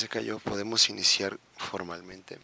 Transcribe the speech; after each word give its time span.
se 0.00 0.08
cayó, 0.08 0.38
podemos 0.38 0.88
iniciar 0.88 1.38
formalmente. 1.58 2.38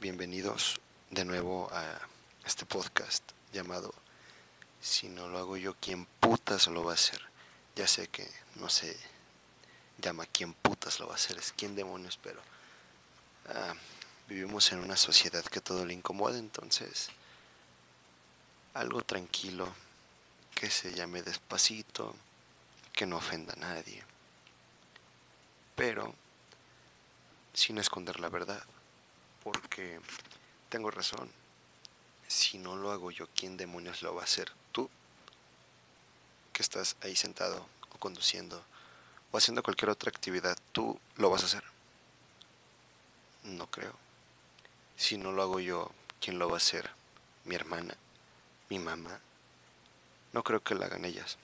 Bienvenidos 0.00 0.80
de 1.10 1.26
nuevo 1.26 1.68
a 1.70 2.00
este 2.46 2.64
podcast 2.64 3.22
llamado 3.52 3.92
Si 4.80 5.06
no 5.10 5.28
lo 5.28 5.36
hago 5.36 5.58
yo, 5.58 5.76
¿quién 5.78 6.06
putas 6.18 6.66
lo 6.68 6.82
va 6.82 6.92
a 6.92 6.94
hacer? 6.94 7.20
Ya 7.76 7.86
sé 7.86 8.08
que 8.08 8.26
no 8.54 8.70
se 8.70 8.96
llama 9.98 10.24
quién 10.24 10.54
putas 10.54 10.98
lo 10.98 11.08
va 11.08 11.12
a 11.12 11.16
hacer, 11.16 11.36
es 11.36 11.52
quién 11.54 11.76
demonios, 11.76 12.18
pero 12.22 12.40
ah, 13.50 13.74
vivimos 14.26 14.72
en 14.72 14.78
una 14.78 14.96
sociedad 14.96 15.44
que 15.44 15.60
todo 15.60 15.84
le 15.84 15.92
incomoda, 15.92 16.38
entonces 16.38 17.10
algo 18.72 19.02
tranquilo, 19.02 19.68
que 20.54 20.70
se 20.70 20.94
llame 20.94 21.22
despacito, 21.22 22.16
que 22.94 23.04
no 23.04 23.18
ofenda 23.18 23.52
a 23.52 23.56
nadie 23.56 24.13
pero 25.74 26.14
sin 27.52 27.78
esconder 27.78 28.20
la 28.20 28.28
verdad, 28.28 28.62
porque 29.42 30.00
tengo 30.68 30.90
razón. 30.90 31.30
Si 32.26 32.58
no 32.58 32.76
lo 32.76 32.90
hago 32.90 33.10
yo, 33.10 33.28
¿quién 33.36 33.56
demonios 33.56 34.02
lo 34.02 34.14
va 34.14 34.22
a 34.22 34.24
hacer? 34.24 34.50
Tú, 34.72 34.90
que 36.52 36.62
estás 36.62 36.96
ahí 37.02 37.14
sentado 37.14 37.66
o 37.90 37.98
conduciendo 37.98 38.64
o 39.30 39.36
haciendo 39.36 39.62
cualquier 39.62 39.90
otra 39.90 40.10
actividad, 40.10 40.56
tú 40.72 40.98
lo 41.16 41.30
vas 41.30 41.42
a 41.42 41.46
hacer. 41.46 41.64
No 43.44 43.66
creo. 43.70 43.94
Si 44.96 45.18
no 45.18 45.32
lo 45.32 45.42
hago 45.42 45.60
yo, 45.60 45.90
¿quién 46.20 46.38
lo 46.38 46.48
va 46.48 46.54
a 46.54 46.58
hacer? 46.58 46.90
Mi 47.44 47.54
hermana, 47.54 47.96
mi 48.70 48.78
mamá. 48.78 49.20
No 50.32 50.42
creo 50.42 50.62
que 50.62 50.74
lo 50.74 50.84
hagan 50.84 51.04
ellas. 51.04 51.36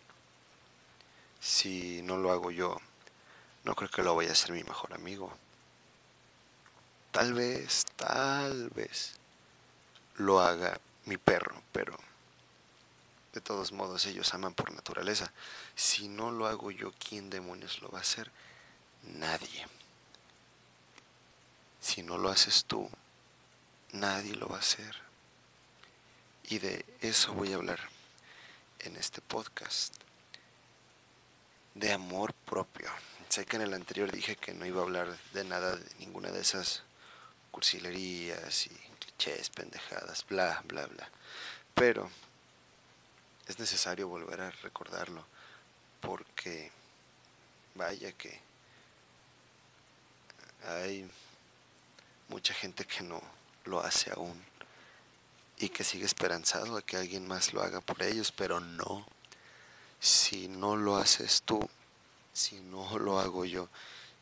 Si 1.41 2.03
no 2.03 2.17
lo 2.17 2.33
hago 2.33 2.51
yo, 2.51 2.81
no 3.64 3.75
creo 3.75 3.91
que 3.91 4.03
lo 4.03 4.16
vaya 4.16 4.33
a 4.33 4.36
ser 4.36 4.53
mi 4.53 4.64
mejor 4.64 4.94
amigo. 4.94 5.33
Tal 7.12 7.34
vez, 7.34 7.84
tal 7.97 8.70
vez 8.70 9.14
lo 10.17 10.41
haga 10.41 10.80
mi 11.05 11.17
perro, 11.17 11.61
pero 11.72 11.97
de 13.33 13.41
todos 13.41 13.72
modos 13.72 14.06
ellos 14.06 14.33
aman 14.34 14.55
por 14.55 14.72
naturaleza. 14.72 15.33
Si 15.75 16.08
no 16.08 16.30
lo 16.30 16.47
hago 16.47 16.70
yo, 16.70 16.92
¿quién 16.92 17.30
demonios 17.30 17.80
lo 17.80 17.91
va 17.91 17.98
a 17.98 18.02
hacer? 18.02 18.30
Nadie. 19.02 19.67
Si 21.80 22.02
no 22.02 22.19
lo 22.19 22.28
haces 22.28 22.64
tú, 22.64 22.91
nadie 23.92 24.34
lo 24.34 24.48
va 24.48 24.56
a 24.56 24.61
hacer. 24.61 24.97
Y 26.45 26.58
de 26.58 26.84
eso 27.00 27.33
voy 27.33 27.52
a 27.52 27.56
hablar 27.56 27.80
en 28.80 28.97
este 28.97 29.20
podcast. 29.20 29.95
De 31.74 31.92
amor 31.92 32.34
propio. 32.34 32.91
Sé 33.31 33.47
que 33.47 33.55
en 33.55 33.62
el 33.62 33.75
anterior 33.75 34.11
dije 34.11 34.34
que 34.34 34.53
no 34.53 34.67
iba 34.67 34.81
a 34.81 34.83
hablar 34.83 35.17
de 35.33 35.45
nada, 35.45 35.77
de 35.77 35.95
ninguna 36.00 36.33
de 36.33 36.41
esas 36.41 36.83
cursilerías 37.53 38.67
y 38.67 38.70
clichés, 38.98 39.50
pendejadas, 39.50 40.27
bla, 40.28 40.61
bla, 40.67 40.86
bla. 40.86 41.09
Pero 41.73 42.11
es 43.47 43.61
necesario 43.61 44.08
volver 44.08 44.41
a 44.41 44.51
recordarlo 44.51 45.25
porque 46.01 46.73
vaya 47.77 48.11
que 48.11 48.41
hay 50.67 51.08
mucha 52.27 52.52
gente 52.52 52.85
que 52.85 53.05
no 53.05 53.23
lo 53.64 53.79
hace 53.79 54.11
aún 54.11 54.42
y 55.57 55.68
que 55.68 55.85
sigue 55.85 56.05
esperanzado 56.05 56.77
a 56.77 56.83
que 56.83 56.97
alguien 56.97 57.29
más 57.29 57.52
lo 57.52 57.62
haga 57.62 57.80
por 57.80 58.02
ellos, 58.02 58.33
pero 58.33 58.58
no. 58.58 59.07
Si 60.01 60.48
no 60.48 60.74
lo 60.74 60.97
haces 60.97 61.42
tú, 61.42 61.70
si 62.40 62.61
no 62.61 62.98
lo 62.98 63.20
hago 63.20 63.45
yo. 63.45 63.68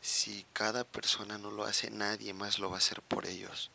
Si 0.01 0.45
cada 0.53 0.83
persona 0.83 1.37
no 1.37 1.51
lo 1.51 1.63
hace, 1.63 1.89
nadie 1.89 2.33
más 2.33 2.59
lo 2.59 2.69
va 2.69 2.75
a 2.75 2.79
hacer 2.79 3.01
por 3.01 3.25
ellos. 3.25 3.71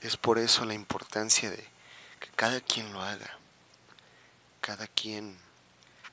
Es 0.00 0.16
por 0.16 0.38
eso 0.38 0.64
la 0.64 0.74
importancia 0.74 1.50
de 1.50 1.64
que 2.20 2.28
cada 2.36 2.60
quien 2.60 2.92
lo 2.92 3.02
haga. 3.02 3.38
Cada 4.60 4.86
quien 4.86 5.36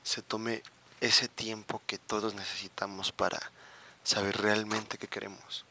se 0.02 0.22
tome 0.22 0.62
ese 1.00 1.28
tiempo 1.28 1.82
que 1.86 1.98
todos 1.98 2.34
necesitamos 2.34 3.12
para 3.12 3.38
saber 4.02 4.36
realmente 4.38 4.98
qué 4.98 5.08
queremos, 5.08 5.64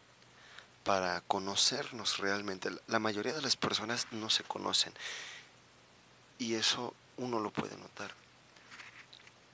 para 0.84 1.22
conocernos 1.22 2.18
realmente. 2.18 2.69
La 2.88 3.00
mayoría 3.00 3.34
de 3.34 3.41
las 3.41 3.56
personas 3.56 4.07
no 4.12 4.29
se 4.29 4.44
conocen 4.44 4.94
y 6.38 6.56
eso 6.56 6.94
uno 7.18 7.40
lo 7.40 7.51
puede 7.51 7.78
notar. 7.78 8.13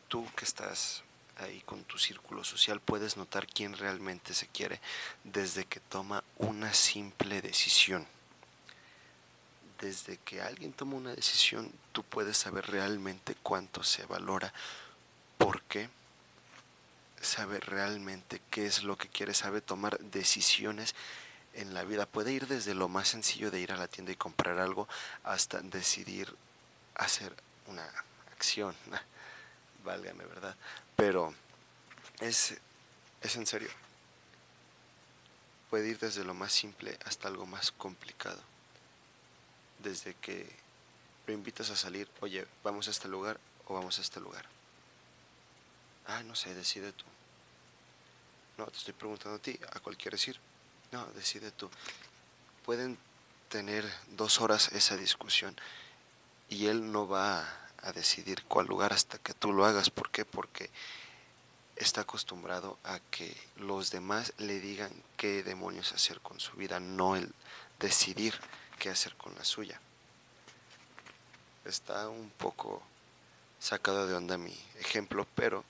Tú 0.08 0.28
que 0.36 0.46
estás 0.46 1.04
ahí 1.42 1.62
con 1.62 1.84
tu 1.84 1.98
círculo 1.98 2.44
social 2.44 2.80
puedes 2.80 3.18
notar 3.18 3.48
quién 3.48 3.78
realmente 3.78 4.34
se 4.34 4.48
quiere 4.48 4.80
desde 5.24 5.66
que 5.66 5.80
toma 5.80 6.24
una 6.38 6.74
simple 6.74 7.42
decisión. 7.42 8.08
Desde 9.80 10.18
que 10.18 10.42
alguien 10.42 10.74
toma 10.74 10.96
una 10.96 11.16
decisión, 11.16 11.72
tú 11.92 12.04
puedes 12.04 12.38
saber 12.38 12.68
realmente 12.68 13.36
cuánto 13.42 13.84
se 13.84 14.06
valora, 14.06 14.54
por 15.38 15.64
qué, 15.64 15.90
saber 17.20 17.66
realmente 17.66 18.42
qué 18.50 18.66
es 18.66 18.84
lo 18.84 18.98
que 18.98 19.08
quiere, 19.08 19.34
sabe 19.34 19.62
tomar 19.62 20.00
decisiones 20.00 20.96
en 21.54 21.74
la 21.74 21.84
vida. 21.84 22.06
Puede 22.06 22.32
ir 22.32 22.48
desde 22.48 22.74
lo 22.74 22.88
más 22.88 23.08
sencillo 23.08 23.52
de 23.52 23.60
ir 23.60 23.72
a 23.72 23.78
la 23.78 23.88
tienda 23.88 24.12
y 24.12 24.16
comprar 24.16 24.60
algo 24.60 24.88
hasta 25.24 25.62
decidir 25.62 26.36
hacer 26.96 27.36
una 27.68 27.88
acción. 28.32 28.76
Válgame, 29.84 30.26
¿verdad? 30.26 30.56
Pero 31.02 31.34
es, 32.20 32.54
es 33.22 33.36
en 33.36 33.48
serio. 33.48 33.72
Puede 35.72 35.88
ir 35.88 35.98
desde 35.98 36.24
lo 36.24 36.36
más 36.36 36.52
simple 36.52 36.96
hasta 37.06 37.28
algo 37.28 37.48
más 37.48 37.72
complicado. 37.72 38.40
Desde 39.80 40.14
que 40.14 40.48
lo 41.26 41.34
invitas 41.34 41.72
a 41.72 41.76
salir, 41.76 42.08
oye, 42.20 42.46
vamos 42.64 42.88
a 42.88 42.92
este 42.92 43.08
lugar 43.08 43.40
o 43.66 43.74
vamos 43.74 43.98
a 43.98 44.04
este 44.04 44.20
lugar. 44.20 44.46
Ah, 46.06 46.22
no 46.22 46.36
sé, 46.36 46.54
decide 46.54 46.92
tú. 46.92 47.06
No, 48.60 48.68
te 48.68 48.78
estoy 48.78 48.94
preguntando 48.94 49.38
a 49.38 49.42
ti, 49.42 49.60
¿a 49.74 49.80
cuál 49.80 49.98
quieres 49.98 50.28
ir? 50.28 50.40
No, 50.92 51.04
decide 51.14 51.50
tú. 51.50 51.68
Pueden 52.64 52.96
tener 53.50 53.92
dos 54.10 54.40
horas 54.40 54.72
esa 54.72 54.98
discusión 54.98 55.56
y 56.48 56.68
él 56.68 56.92
no 56.92 57.08
va 57.08 57.40
a 57.40 57.61
decidir 57.94 58.44
cuál 58.46 58.68
lugar 58.68 58.94
hasta 58.94 59.18
que 59.18 59.34
tú 59.34 59.52
lo 59.52 59.66
hagas. 59.66 59.90
¿Por 59.90 60.12
qué? 60.12 60.26
Porque 60.26 60.70
está 61.76 62.02
acostumbrado 62.02 62.78
a 62.84 63.00
que 63.00 63.36
los 63.58 63.90
demás 63.90 64.34
le 64.38 64.60
digan 64.60 64.92
qué 65.18 65.42
demonios 65.42 65.94
hacer 65.94 66.22
con 66.22 66.40
su 66.40 66.54
vida, 66.54 66.80
no 66.80 67.16
el 67.16 67.34
decidir 67.80 68.40
qué 68.78 68.90
hacer 68.90 69.16
con 69.16 69.34
la 69.36 69.44
suya. 69.44 69.82
Está 71.66 72.08
un 72.10 72.30
poco 72.30 72.84
sacado 73.60 74.08
de 74.08 74.14
onda 74.16 74.38
mi 74.38 74.58
ejemplo, 74.80 75.28
pero 75.36 75.64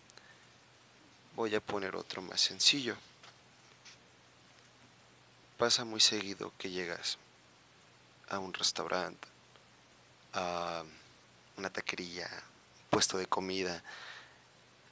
voy 1.35 1.55
a 1.55 1.61
poner 1.61 1.95
otro 1.95 2.21
más 2.21 2.41
sencillo. 2.41 2.95
Pasa 5.57 5.85
muy 5.85 5.99
seguido 5.99 6.51
que 6.57 6.71
llegas 6.71 7.17
a 8.29 8.39
un 8.39 8.53
restaurante, 8.53 9.27
a 10.33 10.83
una 11.57 11.69
taquería, 11.69 12.29
puesto 12.89 13.17
de 13.17 13.27
comida, 13.27 13.83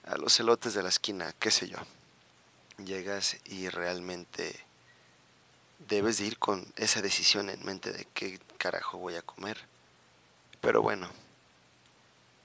a 0.06 0.18
los 0.18 0.40
elotes 0.40 0.74
de 0.74 0.84
la 0.84 0.90
esquina, 0.90 1.34
qué 1.40 1.52
sé 1.52 1.68
yo. 1.68 1.78
Llegas 2.78 3.38
y 3.46 3.70
realmente 3.70 4.56
debes 5.88 6.18
de 6.18 6.26
ir 6.26 6.40
con 6.40 6.66
esa 6.76 7.02
decisión 7.02 7.50
en 7.50 7.64
mente 7.64 7.92
de 7.92 8.06
qué 8.14 8.40
carajo 8.58 8.98
voy 8.98 9.16
a 9.16 9.22
comer. 9.22 9.58
Pero 10.62 10.82
bueno, 10.82 11.10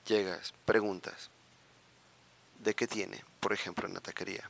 llegas, 0.07 0.53
preguntas, 0.65 1.31
¿de 2.61 2.75
qué 2.75 2.87
tiene? 2.87 3.25
Por 3.41 3.53
ejemplo, 3.53 3.87
en 3.87 3.95
la 3.95 4.01
taquería. 4.01 4.49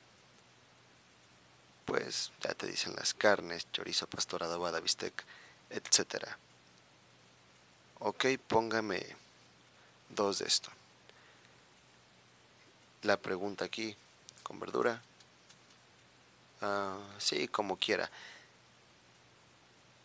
Pues 1.85 2.33
ya 2.41 2.55
te 2.55 2.67
dicen 2.67 2.95
las 2.97 3.15
carnes, 3.15 3.67
chorizo, 3.73 4.07
pastor, 4.07 4.43
adobada, 4.43 4.81
bistec, 4.81 5.25
etc. 5.71 6.27
Ok, 7.99 8.27
póngame 8.47 9.17
dos 10.09 10.39
de 10.39 10.47
esto. 10.47 10.71
La 13.03 13.17
pregunta 13.19 13.65
aquí, 13.65 13.97
¿con 14.43 14.59
verdura? 14.59 15.03
Ah, 16.61 16.99
sí, 17.19 17.49
como 17.49 17.77
quiera. 17.77 18.11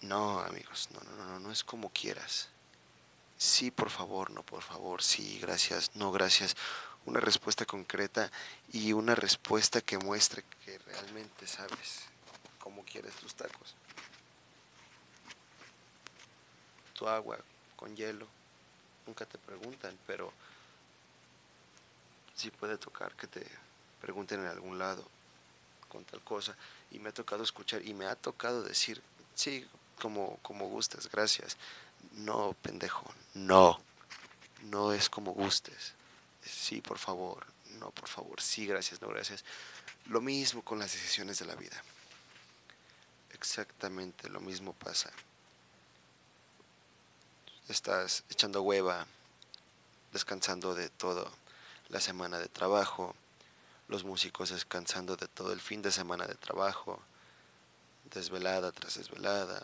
No, 0.01 0.39
amigos, 0.39 0.89
no, 0.91 0.99
no, 1.01 1.25
no, 1.25 1.39
no 1.39 1.51
es 1.51 1.63
como 1.63 1.89
quieras. 1.89 2.49
Sí, 3.37 3.71
por 3.71 3.89
favor, 3.89 4.31
no, 4.31 4.43
por 4.43 4.61
favor, 4.61 5.01
sí, 5.01 5.39
gracias, 5.39 5.95
no, 5.95 6.11
gracias. 6.11 6.57
Una 7.05 7.21
respuesta 7.21 7.65
concreta 7.65 8.29
y 8.73 8.91
una 8.91 9.15
respuesta 9.15 9.79
que 9.79 9.97
muestre 9.97 10.43
que 10.65 10.77
realmente 10.79 11.47
sabes 11.47 12.03
cómo 12.59 12.83
quieres 12.83 13.15
tus 13.15 13.33
tacos. 13.35 13.75
Tu 16.93 17.07
agua 17.07 17.39
con 17.77 17.95
hielo 17.95 18.27
nunca 19.09 19.25
te 19.25 19.39
preguntan, 19.39 19.97
pero 20.05 20.31
sí 22.35 22.51
puede 22.51 22.77
tocar 22.77 23.15
que 23.15 23.25
te 23.25 23.43
pregunten 23.99 24.41
en 24.41 24.45
algún 24.45 24.77
lado 24.77 25.03
con 25.89 26.05
tal 26.05 26.21
cosa 26.21 26.55
y 26.91 26.99
me 26.99 27.09
ha 27.09 27.13
tocado 27.13 27.43
escuchar 27.43 27.85
y 27.85 27.95
me 27.95 28.05
ha 28.05 28.15
tocado 28.15 28.61
decir, 28.61 29.01
sí, 29.33 29.67
como, 29.99 30.37
como 30.43 30.67
gustes, 30.67 31.09
gracias. 31.09 31.57
No, 32.13 32.55
pendejo, 32.61 33.11
no, 33.33 33.81
no 34.65 34.93
es 34.93 35.09
como 35.09 35.33
gustes. 35.33 35.93
Sí, 36.43 36.81
por 36.81 36.99
favor, 36.99 37.47
no, 37.79 37.89
por 37.89 38.07
favor, 38.07 38.39
sí, 38.39 38.67
gracias, 38.67 39.01
no, 39.01 39.07
gracias. 39.07 39.43
Lo 40.05 40.21
mismo 40.21 40.63
con 40.63 40.77
las 40.77 40.93
decisiones 40.93 41.39
de 41.39 41.45
la 41.45 41.55
vida. 41.55 41.83
Exactamente 43.33 44.29
lo 44.29 44.39
mismo 44.39 44.73
pasa. 44.73 45.11
Estás 47.69 48.23
echando 48.31 48.63
hueva, 48.63 49.05
descansando 50.11 50.73
de 50.73 50.89
toda 50.89 51.29
la 51.89 51.99
semana 51.99 52.39
de 52.39 52.47
trabajo, 52.47 53.15
los 53.87 54.03
músicos 54.03 54.49
descansando 54.49 55.15
de 55.15 55.27
todo 55.27 55.53
el 55.53 55.61
fin 55.61 55.83
de 55.83 55.91
semana 55.91 56.25
de 56.25 56.33
trabajo, 56.33 56.99
desvelada 58.11 58.71
tras 58.71 58.95
desvelada, 58.95 59.61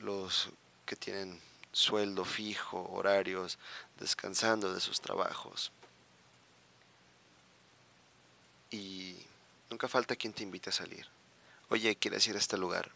los 0.00 0.50
que 0.84 0.96
tienen 0.96 1.40
sueldo 1.70 2.24
fijo, 2.24 2.90
horarios, 2.90 3.56
descansando 4.00 4.74
de 4.74 4.80
sus 4.80 5.00
trabajos. 5.00 5.70
Y 8.72 9.14
nunca 9.70 9.86
falta 9.86 10.16
quien 10.16 10.32
te 10.32 10.42
invite 10.42 10.70
a 10.70 10.72
salir. 10.72 11.06
Oye, 11.68 11.94
¿quieres 11.94 12.26
ir 12.26 12.34
a 12.34 12.40
este 12.40 12.58
lugar? 12.58 12.90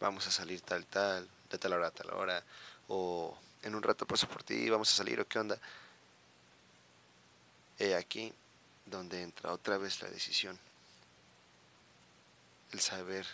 Vamos 0.00 0.26
a 0.26 0.30
salir 0.30 0.62
tal, 0.62 0.86
tal, 0.86 1.28
de 1.50 1.58
tal 1.58 1.72
hora 1.72 1.88
a 1.88 1.90
tal 1.90 2.10
hora. 2.10 2.44
O 2.88 3.36
en 3.62 3.74
un 3.74 3.82
rato 3.82 4.06
paso 4.06 4.28
por 4.28 4.42
ti, 4.42 4.68
vamos 4.68 4.92
a 4.92 4.96
salir, 4.96 5.20
o 5.20 5.26
qué 5.26 5.38
onda. 5.38 5.58
He 7.78 7.94
aquí 7.94 8.32
donde 8.86 9.22
entra 9.22 9.52
otra 9.52 9.78
vez 9.78 10.02
la 10.02 10.08
decisión. 10.08 10.58
El 12.72 12.80
saber 12.80 13.26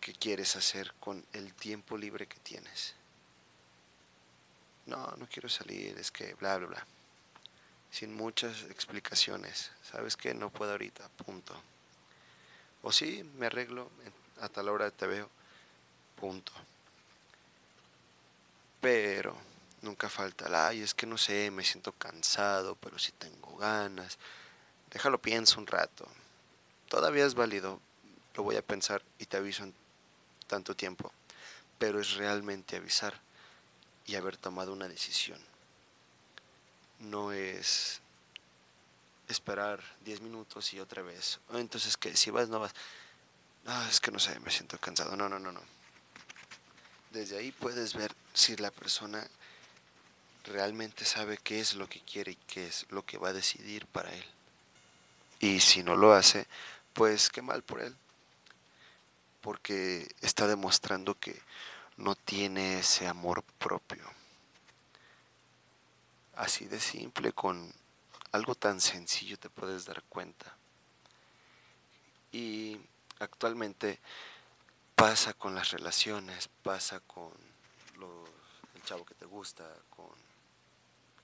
qué 0.00 0.12
quieres 0.12 0.56
hacer 0.56 0.92
con 1.00 1.24
el 1.32 1.54
tiempo 1.54 1.96
libre 1.96 2.26
que 2.26 2.38
tienes. 2.40 2.94
No, 4.86 5.14
no 5.16 5.26
quiero 5.28 5.48
salir, 5.48 5.98
es 5.98 6.10
que 6.10 6.34
bla, 6.34 6.58
bla, 6.58 6.66
bla 6.66 6.86
sin 7.94 8.12
muchas 8.12 8.64
explicaciones. 8.64 9.70
¿Sabes 9.84 10.16
qué? 10.16 10.34
No 10.34 10.50
puedo 10.50 10.72
ahorita, 10.72 11.08
punto. 11.10 11.54
O 12.82 12.90
sí, 12.90 13.22
me 13.38 13.46
arreglo, 13.46 13.88
a 14.40 14.48
tal 14.48 14.68
hora 14.68 14.90
te 14.90 15.06
veo, 15.06 15.30
punto. 16.16 16.52
Pero 18.84 19.34
nunca 19.80 20.10
falta 20.10 20.48
la, 20.48 20.68
ay, 20.68 20.82
es 20.82 20.92
que 20.92 21.06
no 21.06 21.16
sé, 21.16 21.50
me 21.50 21.64
siento 21.64 21.92
cansado, 21.92 22.76
pero 22.76 22.98
si 22.98 23.12
tengo 23.12 23.56
ganas. 23.56 24.18
Déjalo 24.90 25.20
pienso 25.20 25.58
un 25.58 25.66
rato. 25.66 26.06
Todavía 26.88 27.24
es 27.24 27.34
válido, 27.34 27.80
lo 28.34 28.42
voy 28.42 28.56
a 28.56 28.62
pensar 28.62 29.02
y 29.18 29.24
te 29.24 29.38
aviso 29.38 29.64
en 29.64 29.74
tanto 30.46 30.76
tiempo. 30.76 31.12
Pero 31.78 31.98
es 31.98 32.12
realmente 32.14 32.76
avisar 32.76 33.14
y 34.06 34.16
haber 34.16 34.36
tomado 34.36 34.72
una 34.72 34.86
decisión 34.86 35.40
no 37.00 37.32
es 37.32 38.00
esperar 39.28 39.80
10 40.04 40.20
minutos 40.20 40.72
y 40.74 40.80
otra 40.80 41.02
vez. 41.02 41.40
Entonces, 41.52 41.96
que 41.96 42.16
si 42.16 42.30
vas, 42.30 42.48
no 42.48 42.60
vas. 42.60 42.74
Ah, 43.66 43.86
es 43.90 44.00
que 44.00 44.10
no 44.10 44.18
sé, 44.18 44.38
me 44.40 44.50
siento 44.50 44.78
cansado. 44.78 45.16
No, 45.16 45.28
no, 45.28 45.38
no, 45.38 45.52
no. 45.52 45.62
Desde 47.10 47.38
ahí 47.38 47.52
puedes 47.52 47.94
ver 47.94 48.14
si 48.34 48.56
la 48.56 48.70
persona 48.70 49.26
realmente 50.44 51.04
sabe 51.04 51.38
qué 51.38 51.60
es 51.60 51.74
lo 51.74 51.88
que 51.88 52.00
quiere 52.00 52.32
y 52.32 52.38
qué 52.46 52.66
es 52.66 52.86
lo 52.90 53.04
que 53.06 53.16
va 53.16 53.30
a 53.30 53.32
decidir 53.32 53.86
para 53.86 54.12
él. 54.12 54.24
Y 55.40 55.60
si 55.60 55.82
no 55.82 55.96
lo 55.96 56.12
hace, 56.12 56.46
pues 56.92 57.30
qué 57.30 57.42
mal 57.42 57.62
por 57.62 57.80
él. 57.80 57.96
Porque 59.40 60.08
está 60.20 60.46
demostrando 60.46 61.14
que 61.14 61.40
no 61.96 62.14
tiene 62.14 62.80
ese 62.80 63.06
amor 63.06 63.42
propio. 63.58 64.04
Así 66.34 66.66
de 66.66 66.80
simple, 66.80 67.32
con 67.32 67.72
algo 68.32 68.54
tan 68.54 68.80
sencillo 68.80 69.38
te 69.38 69.48
puedes 69.48 69.84
dar 69.84 70.02
cuenta. 70.04 70.56
Y 72.32 72.80
actualmente 73.20 74.00
pasa 74.96 75.34
con 75.34 75.54
las 75.54 75.70
relaciones, 75.70 76.48
pasa 76.62 76.98
con 77.00 77.53
chavo 78.84 79.04
que 79.04 79.14
te 79.14 79.24
gusta, 79.24 79.64
con 79.90 80.10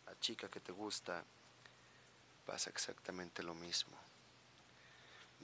la 0.06 0.18
chica 0.20 0.48
que 0.48 0.60
te 0.60 0.72
gusta, 0.72 1.22
pasa 2.46 2.70
exactamente 2.70 3.42
lo 3.42 3.54
mismo. 3.54 3.96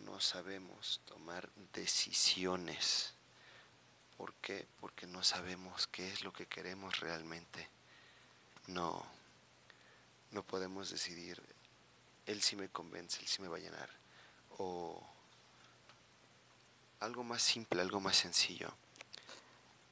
No 0.05 0.21
sabemos 0.21 1.01
tomar 1.05 1.49
decisiones. 1.73 3.15
¿Por 4.17 4.33
qué? 4.35 4.67
Porque 4.81 5.07
no 5.07 5.23
sabemos 5.23 5.87
qué 5.87 6.09
es 6.09 6.25
lo 6.25 6.33
que 6.33 6.47
queremos 6.47 7.01
realmente. 7.01 7.69
No, 8.67 9.05
no 10.33 10.43
podemos 10.43 10.91
decidir, 10.91 11.41
él 12.27 12.43
sí 12.43 12.57
me 12.57 12.69
convence, 12.69 13.21
él 13.21 13.29
sí 13.29 13.43
me 13.43 13.49
va 13.49 13.59
a 13.59 13.61
llenar. 13.61 13.91
O 14.59 15.07
algo 17.01 17.23
más 17.23 17.43
simple, 17.43 17.81
algo 17.81 18.01
más 18.01 18.17
sencillo. 18.17 18.73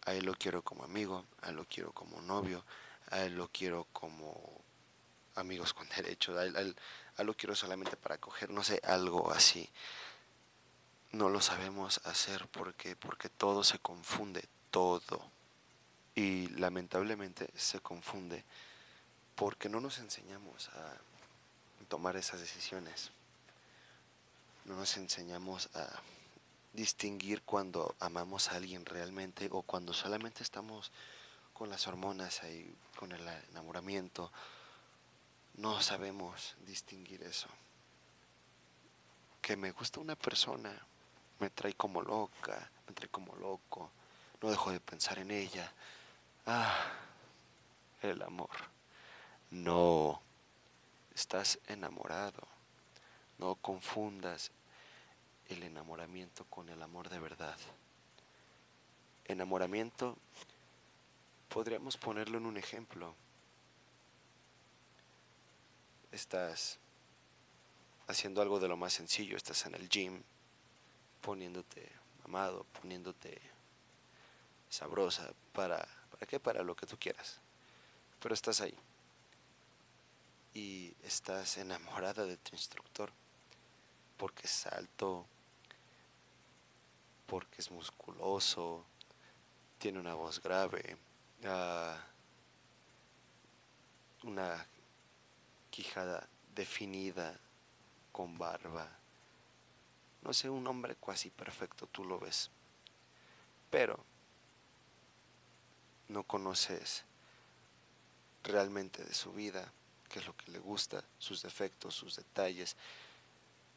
A 0.07 0.15
él 0.15 0.25
lo 0.25 0.35
quiero 0.35 0.63
como 0.63 0.85
amigo, 0.85 1.25
a 1.43 1.49
él 1.51 1.57
lo 1.57 1.65
quiero 1.67 1.93
como 1.93 2.21
novio, 2.21 2.65
a 3.11 3.23
él 3.23 3.37
lo 3.37 3.49
quiero 3.49 3.87
como 3.93 4.61
amigos 5.37 5.73
con 5.75 5.89
derecho, 5.97 6.39
a 6.39 6.45
él, 6.45 6.77
lo 7.19 7.37
quiero 7.37 7.55
solamente 7.55 7.97
para 7.97 8.19
coger, 8.19 8.51
no 8.51 8.63
sé, 8.63 8.81
algo 8.85 9.31
así. 9.33 9.69
No 11.13 11.29
lo 11.29 11.41
sabemos 11.41 12.01
hacer 12.05 12.49
porque, 12.49 12.97
porque 12.97 13.29
todo 13.29 13.63
se 13.63 13.79
confunde, 13.79 14.45
todo. 14.71 15.25
Y 16.17 16.49
lamentablemente 16.49 17.49
se 17.57 17.81
confunde 17.81 18.45
porque 19.37 19.69
no 19.69 19.81
nos 19.81 19.99
enseñamos 19.99 20.69
a 20.71 20.97
tomar 21.89 22.17
esas 22.17 22.41
decisiones. 22.41 23.11
No 24.65 24.77
nos 24.77 24.97
enseñamos 24.97 25.69
a 25.75 25.89
distinguir 26.75 27.43
cuando 27.43 27.95
amamos 28.01 28.51
a 28.51 28.57
alguien 28.57 28.85
realmente 28.85 29.49
o 29.51 29.63
cuando 29.63 29.95
solamente 29.95 30.43
estamos 30.43 30.93
con 31.53 31.71
las 31.71 31.87
hormonas 31.87 32.43
ahí, 32.43 32.75
con 32.99 33.13
el 33.13 33.27
enamoramiento. 33.51 34.31
No 35.55 35.81
sabemos 35.81 36.57
distinguir 36.67 37.23
eso. 37.23 37.49
Que 39.41 39.57
me 39.57 39.71
gusta 39.71 40.01
una 40.01 40.17
persona, 40.17 40.75
me 41.39 41.49
trae 41.51 41.75
como 41.75 42.03
loca, 42.03 42.71
me 42.89 42.93
trae 42.93 43.09
como 43.09 43.37
loco, 43.37 43.91
no 44.43 44.51
dejo 44.51 44.73
de 44.73 44.81
pensar 44.81 45.19
en 45.19 45.31
ella. 45.31 45.73
Ah, 46.45 46.93
el 48.03 48.21
amor. 48.23 48.51
No, 49.51 50.21
estás 51.15 51.61
enamorado. 51.69 52.49
No 53.39 53.55
confundas 53.57 54.51
el 55.49 55.63
enamoramiento 55.63 56.45
con 56.47 56.69
el 56.69 56.83
amor 56.83 57.09
de 57.09 57.19
verdad. 57.19 57.57
Enamoramiento, 59.27 60.17
podríamos 61.49 61.97
ponerlo 61.97 62.39
en 62.39 62.47
un 62.47 62.57
ejemplo. 62.57 63.15
Estás 66.13 66.79
haciendo 68.07 68.43
algo 68.43 68.61
de 68.61 68.69
lo 68.69 68.77
más 68.77 68.93
sencillo, 68.93 69.37
estás 69.37 69.67
en 69.67 69.75
el 69.75 69.89
gym, 69.89 70.23
poniéndote 71.21 71.91
amado, 72.25 72.67
poniéndote 72.81 73.41
sabrosa, 74.69 75.33
para, 75.53 75.87
¿para 76.11 76.27
qué? 76.27 76.41
Para 76.41 76.63
lo 76.63 76.75
que 76.77 76.87
tú 76.87 76.99
quieras. 76.99 77.39
Pero 78.21 78.35
estás 78.35 78.61
ahí 78.61 78.75
y 80.55 80.95
estás 81.03 81.59
enamorada 81.59 82.25
de 82.25 82.37
tu 82.37 82.55
instructor 82.55 83.11
porque 84.17 84.47
es 84.47 84.67
alto, 84.69 85.27
porque 87.27 87.61
es 87.61 87.71
musculoso, 87.71 88.85
tiene 89.79 90.01
una 90.01 90.15
voz 90.15 90.43
grave, 90.43 90.97
una 94.23 94.67
quijada 95.71 96.29
definida 96.55 97.39
con 98.13 98.39
barba. 98.39 98.89
No 100.23 100.33
sé, 100.33 100.49
un 100.49 100.67
hombre 100.67 100.97
casi 101.05 101.31
perfecto, 101.31 101.87
tú 101.87 102.05
lo 102.05 102.19
ves. 102.19 102.51
Pero 103.71 104.03
no 106.09 106.23
conoces 106.23 107.05
realmente 108.43 109.05
de 109.05 109.15
su 109.15 109.33
vida 109.33 109.73
qué 110.09 110.21
es 110.21 110.27
lo 110.27 110.37
que 110.37 110.51
le 110.53 110.59
gusta, 110.61 111.05
sus 111.19 111.43
defectos, 111.43 111.95
sus 111.95 112.17
detalles, 112.17 112.77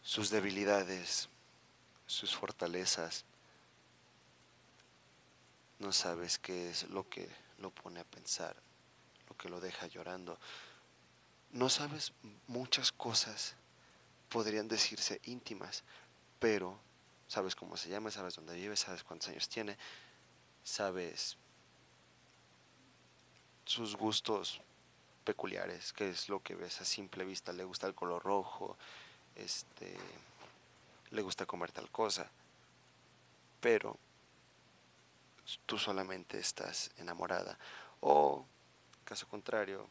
sus 0.04 0.30
debilidades, 0.30 1.30
sus 2.06 2.36
fortalezas. 2.36 3.26
No 5.80 5.92
sabes 5.92 6.40
qué 6.40 6.70
es 6.70 6.90
lo 6.90 7.08
que 7.10 7.30
lo 7.60 7.72
pone 7.72 8.00
a 8.00 8.04
pensar, 8.04 8.56
lo 9.30 9.38
que 9.38 9.50
lo 9.50 9.60
deja 9.60 9.88
llorando. 9.88 10.38
no 11.52 11.70
sabes 11.70 12.12
muchas 12.48 12.92
cosas, 12.92 13.56
podrían 14.30 14.68
decirse 14.68 15.22
íntimas, 15.24 15.84
pero 16.40 16.78
sabes 17.28 17.56
cómo 17.56 17.78
se 17.78 17.90
llama, 17.90 18.12
sabes 18.12 18.36
dónde 18.36 18.56
vive, 18.56 18.76
sabes 18.76 19.04
cuántos 19.04 19.30
años 19.30 19.48
tiene, 19.48 19.78
sabes 20.64 21.38
sus 23.66 23.96
gustos 23.96 24.62
peculiares, 25.24 25.94
que 25.94 26.10
es 26.10 26.30
lo 26.30 26.42
que 26.42 26.56
ves 26.56 26.82
a 26.82 26.86
simple 26.86 27.26
vista, 27.26 27.54
le 27.54 27.64
gusta 27.64 27.88
el 27.88 27.96
color 27.96 28.24
rojo, 28.24 28.78
este 29.36 29.98
le 31.12 31.22
gusta 31.22 31.46
comer 31.46 31.72
tal 31.72 31.90
cosa, 31.90 32.30
pero 33.62 33.98
tú 35.66 35.78
solamente 35.78 36.40
estás 36.40 36.92
enamorada. 36.98 37.58
O 38.02 38.46
caso 39.06 39.28
contrario 39.28 39.88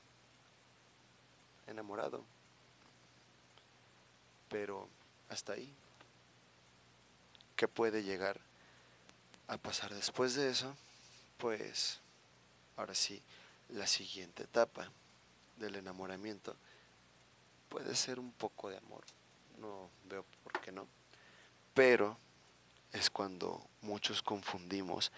enamorado. 1.67 2.25
Pero 4.49 4.89
hasta 5.29 5.55
ahí. 5.55 5.75
¿qué 7.57 7.67
puede 7.67 8.03
llegar 8.03 8.39
a 9.49 9.57
pasar 9.57 9.93
después 9.93 10.35
de 10.35 10.51
eso? 10.51 10.77
Pues 11.39 11.99
ahora 12.77 12.95
sí, 12.95 13.21
la 13.71 13.87
siguiente 13.87 14.45
etapa 14.45 14.91
del 15.57 15.77
enamoramiento. 15.77 16.55
Puede 17.71 17.97
ser 17.97 18.21
un 18.21 18.31
poco 18.33 18.69
de 18.69 18.77
amor, 18.77 19.03
no 19.59 19.89
veo 20.09 20.25
por 20.45 20.61
qué 20.61 20.71
no, 20.71 20.87
pero 21.75 22.17
es 22.93 23.11
cuando 23.11 23.67
muchos 23.83 24.23
confundimos 24.23 25.11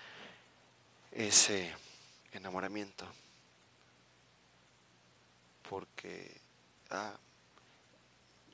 ese 1.13 1.75
enamoramiento. 2.33 3.07
Porque 5.69 6.41
ah, 6.91 7.15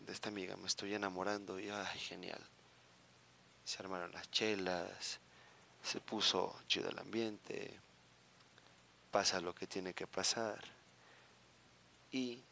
de 0.07 0.13
esta 0.13 0.29
amiga 0.29 0.57
me 0.57 0.67
estoy 0.67 0.95
enamorando 0.95 1.59
y 1.59 1.71
ay 1.71 1.99
genial. 1.99 2.41
Se 3.65 3.83
armaron 3.83 4.13
las 4.13 4.31
chelas 4.31 5.21
se 5.85 6.01
puso 6.01 6.59
chido 6.67 6.89
el 6.89 6.99
ambiente 6.99 7.79
pasa 9.11 9.41
lo 9.41 9.55
que 9.55 9.67
tiene 9.67 9.95
que 9.95 10.07
pasar. 10.07 10.65
Y 12.11 12.43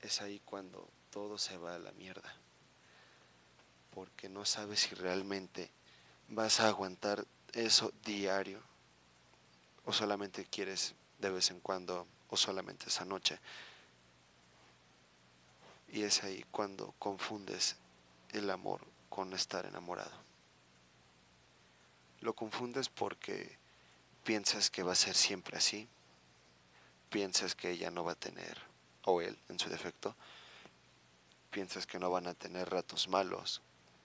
es 0.00 0.20
ahí 0.20 0.40
cuando 0.44 0.88
todo 1.10 1.38
se 1.38 1.56
va 1.56 1.74
a 1.74 1.78
la 1.78 1.92
mierda. 1.92 2.36
Porque 3.94 4.28
no 4.28 4.44
sabes 4.44 4.80
si 4.80 4.94
realmente 4.94 5.70
vas 6.28 6.60
a 6.60 6.68
aguantar 6.68 7.26
eso 7.52 7.92
diario 8.04 8.60
o 9.84 9.92
solamente 9.92 10.44
quieres 10.44 10.94
de 11.18 11.30
vez 11.30 11.50
en 11.50 11.60
cuando 11.60 12.06
o 12.28 12.36
solamente 12.36 12.88
esa 12.88 13.04
noche. 13.04 13.38
Y 15.88 16.02
es 16.02 16.24
ahí 16.24 16.44
cuando 16.50 16.94
confundes 16.98 17.76
el 18.30 18.50
amor 18.50 18.80
con 19.08 19.32
estar 19.34 19.66
enamorado. 19.66 20.12
Lo 22.20 22.34
confundes 22.34 22.88
porque 22.88 23.58
piensas 24.24 24.70
que 24.70 24.82
va 24.82 24.92
a 24.92 24.96
ser 24.96 25.14
siempre 25.14 25.58
así, 25.58 25.88
piensas 27.10 27.54
que 27.54 27.70
ella 27.70 27.90
no 27.90 28.04
va 28.04 28.12
a 28.12 28.16
tener, 28.16 28.58
o 29.04 29.20
él 29.20 29.38
en 29.48 29.58
su 29.58 29.68
defecto, 29.68 30.16
piensas 31.50 31.86
que 31.86 31.98
no 31.98 32.10
van 32.10 32.26
a 32.26 32.34
tener 32.34 32.70
ratos 32.70 33.08
malos, 33.08 33.60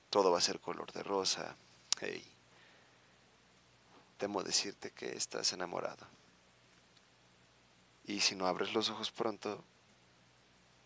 todo 0.09 0.31
va 0.31 0.39
a 0.39 0.41
ser 0.41 0.59
color 0.59 0.91
de 0.91 1.03
rosa. 1.03 1.55
Hey, 1.99 2.36
temo 4.17 4.43
decirte 4.43 4.91
que 4.91 5.15
estás 5.15 5.53
enamorado. 5.53 6.05
Y 8.05 8.19
si 8.21 8.35
no 8.35 8.47
abres 8.47 8.73
los 8.73 8.89
ojos 8.89 9.11
pronto, 9.11 9.63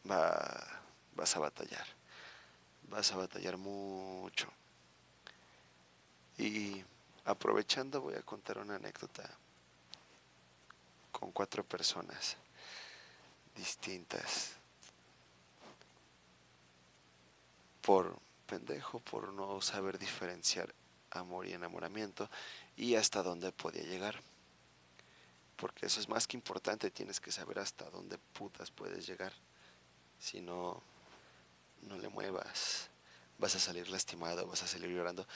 va, 0.09 0.81
vas 1.15 1.35
a 1.35 1.39
batallar. 1.39 1.85
Vas 2.89 3.11
a 3.11 3.17
batallar 3.17 3.57
mucho. 3.57 4.47
Y 6.37 6.83
aprovechando 7.25 8.01
voy 8.01 8.15
a 8.15 8.23
contar 8.23 8.57
una 8.57 8.75
anécdota 8.75 9.29
con 11.11 11.31
cuatro 11.31 11.63
personas 11.63 12.37
distintas. 13.55 14.53
Por 17.81 18.17
pendejo 18.47 18.99
por 18.99 19.31
no 19.31 19.61
saber 19.61 19.97
diferenciar 19.97 20.73
amor 21.11 21.47
y 21.47 21.53
enamoramiento 21.53 22.29
y 22.75 22.95
hasta 22.95 23.23
dónde 23.23 23.51
podía 23.51 23.83
llegar. 23.83 24.21
Porque 25.55 25.85
eso 25.85 25.99
es 25.99 26.09
más 26.09 26.27
que 26.27 26.37
importante, 26.37 26.89
tienes 26.89 27.19
que 27.19 27.31
saber 27.31 27.59
hasta 27.59 27.89
dónde 27.89 28.17
putas 28.17 28.71
puedes 28.71 29.05
llegar. 29.05 29.33
Si 30.19 30.41
no, 30.41 30.81
no 31.83 31.97
le 31.97 32.09
muevas, 32.09 32.89
vas 33.37 33.55
a 33.55 33.59
salir 33.59 33.89
lastimado, 33.89 34.47
vas 34.47 34.63
a 34.63 34.67
salir 34.67 34.89
llorando. 34.89 35.27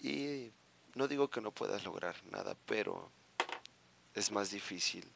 Y 0.00 0.50
no 0.94 1.08
digo 1.08 1.28
que 1.30 1.40
no 1.40 1.52
puedas 1.52 1.84
lograr 1.84 2.16
nada, 2.30 2.56
pero 2.66 3.10
es 4.14 4.30
más 4.30 4.50
difícil 4.50 5.08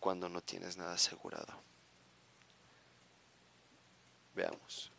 cuando 0.00 0.28
no 0.28 0.40
tienes 0.40 0.76
nada 0.76 0.94
asegurado. 0.94 1.54
Veamos 4.34 4.90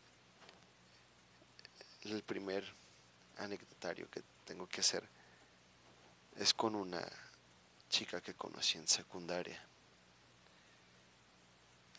el 2.12 2.22
primer 2.24 2.66
anecdotario 3.38 4.10
que 4.10 4.22
tengo 4.46 4.68
que 4.68 4.82
hacer 4.82 5.08
es 6.36 6.54
con 6.54 6.76
una 6.76 7.02
chica 7.90 8.22
que 8.22 8.34
conocí 8.34 8.78
en 8.78 8.88
secundaria. 8.88 9.62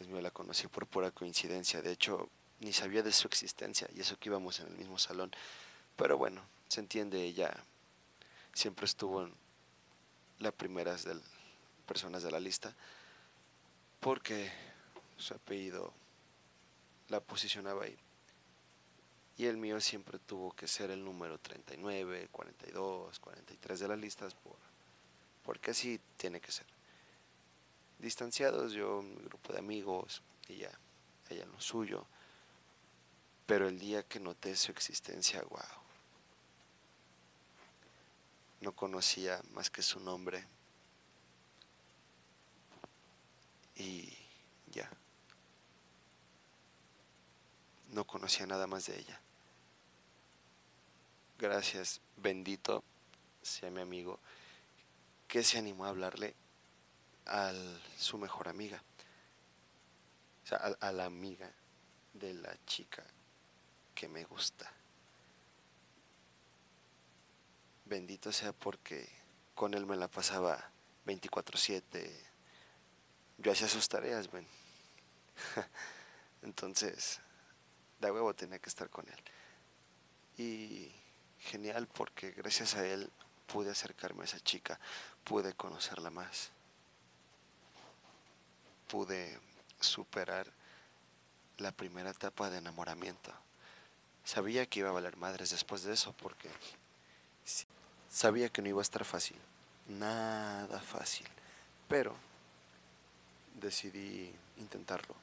Es 0.00 0.08
la 0.08 0.30
conocí 0.30 0.66
por 0.66 0.86
pura 0.86 1.10
coincidencia, 1.12 1.80
de 1.80 1.92
hecho 1.92 2.28
ni 2.60 2.72
sabía 2.72 3.02
de 3.02 3.12
su 3.12 3.28
existencia 3.28 3.88
y 3.94 4.00
eso 4.00 4.18
que 4.18 4.28
íbamos 4.28 4.58
en 4.60 4.66
el 4.66 4.76
mismo 4.76 4.98
salón. 4.98 5.30
Pero 5.96 6.18
bueno, 6.18 6.42
se 6.68 6.80
entiende, 6.80 7.22
ella 7.22 7.54
siempre 8.52 8.86
estuvo 8.86 9.22
en 9.22 9.34
las 10.38 10.52
primeras 10.52 11.04
de 11.04 11.20
personas 11.86 12.22
de 12.22 12.30
la 12.30 12.40
lista 12.40 12.74
porque 14.00 14.50
su 15.16 15.34
apellido 15.34 15.92
la 17.08 17.20
posicionaba 17.20 17.84
ahí 17.84 17.96
y 19.36 19.46
el 19.46 19.56
mío 19.56 19.80
siempre 19.80 20.18
tuvo 20.18 20.52
que 20.52 20.68
ser 20.68 20.90
el 20.90 21.04
número 21.04 21.38
39, 21.38 22.28
42, 22.30 23.18
43 23.18 23.80
de 23.80 23.88
las 23.88 23.98
listas 23.98 24.34
por, 24.34 24.56
porque 25.42 25.72
así 25.72 26.00
tiene 26.16 26.40
que 26.40 26.52
ser. 26.52 26.66
Distanciados 27.98 28.72
yo, 28.72 29.02
mi 29.02 29.24
grupo 29.24 29.52
de 29.52 29.58
amigos, 29.58 30.22
ella, 30.48 30.70
ella 31.28 31.46
lo 31.46 31.60
suyo, 31.60 32.06
pero 33.46 33.66
el 33.68 33.78
día 33.78 34.04
que 34.04 34.20
noté 34.20 34.54
su 34.56 34.70
existencia, 34.70 35.42
wow, 35.42 35.60
no 38.60 38.72
conocía 38.72 39.42
más 39.52 39.68
que 39.68 39.82
su 39.82 40.00
nombre 40.00 40.46
y 43.76 44.08
ya 44.70 44.88
no 47.94 48.04
conocía 48.24 48.46
nada 48.46 48.66
más 48.66 48.86
de 48.86 48.98
ella. 48.98 49.20
Gracias, 51.38 52.00
bendito 52.16 52.82
sea 53.42 53.70
mi 53.70 53.82
amigo, 53.82 54.18
que 55.28 55.42
se 55.42 55.58
animó 55.58 55.84
a 55.84 55.90
hablarle 55.90 56.34
a 57.26 57.52
su 57.98 58.16
mejor 58.16 58.48
amiga, 58.48 58.82
o 60.42 60.46
sea, 60.46 60.56
a, 60.56 60.88
a 60.88 60.92
la 60.92 61.04
amiga 61.04 61.52
de 62.14 62.32
la 62.32 62.56
chica 62.64 63.04
que 63.94 64.08
me 64.08 64.24
gusta. 64.24 64.72
Bendito 67.84 68.32
sea 68.32 68.54
porque 68.54 69.06
con 69.54 69.74
él 69.74 69.84
me 69.84 69.96
la 69.96 70.08
pasaba 70.08 70.70
24/7. 71.04 72.10
Yo 73.36 73.52
hacía 73.52 73.68
sus 73.68 73.86
tareas, 73.86 74.32
ven. 74.32 74.46
Entonces, 76.42 77.20
de 78.06 78.12
huevo 78.12 78.34
tenía 78.34 78.58
que 78.58 78.68
estar 78.68 78.88
con 78.90 79.06
él. 79.08 79.18
Y 80.38 80.92
genial 81.40 81.86
porque 81.86 82.30
gracias 82.32 82.74
a 82.74 82.86
él 82.86 83.10
pude 83.46 83.70
acercarme 83.70 84.22
a 84.22 84.24
esa 84.24 84.40
chica, 84.40 84.78
pude 85.22 85.54
conocerla 85.54 86.10
más, 86.10 86.50
pude 88.88 89.38
superar 89.80 90.50
la 91.58 91.72
primera 91.72 92.10
etapa 92.10 92.50
de 92.50 92.58
enamoramiento. 92.58 93.32
Sabía 94.24 94.66
que 94.66 94.80
iba 94.80 94.88
a 94.88 94.92
valer 94.92 95.16
madres 95.16 95.50
después 95.50 95.82
de 95.82 95.92
eso 95.92 96.14
porque 96.20 96.48
sabía 98.10 98.48
que 98.48 98.62
no 98.62 98.68
iba 98.68 98.80
a 98.80 98.82
estar 98.82 99.04
fácil, 99.04 99.36
nada 99.88 100.80
fácil, 100.80 101.26
pero 101.88 102.16
decidí 103.54 104.34
intentarlo, 104.56 105.14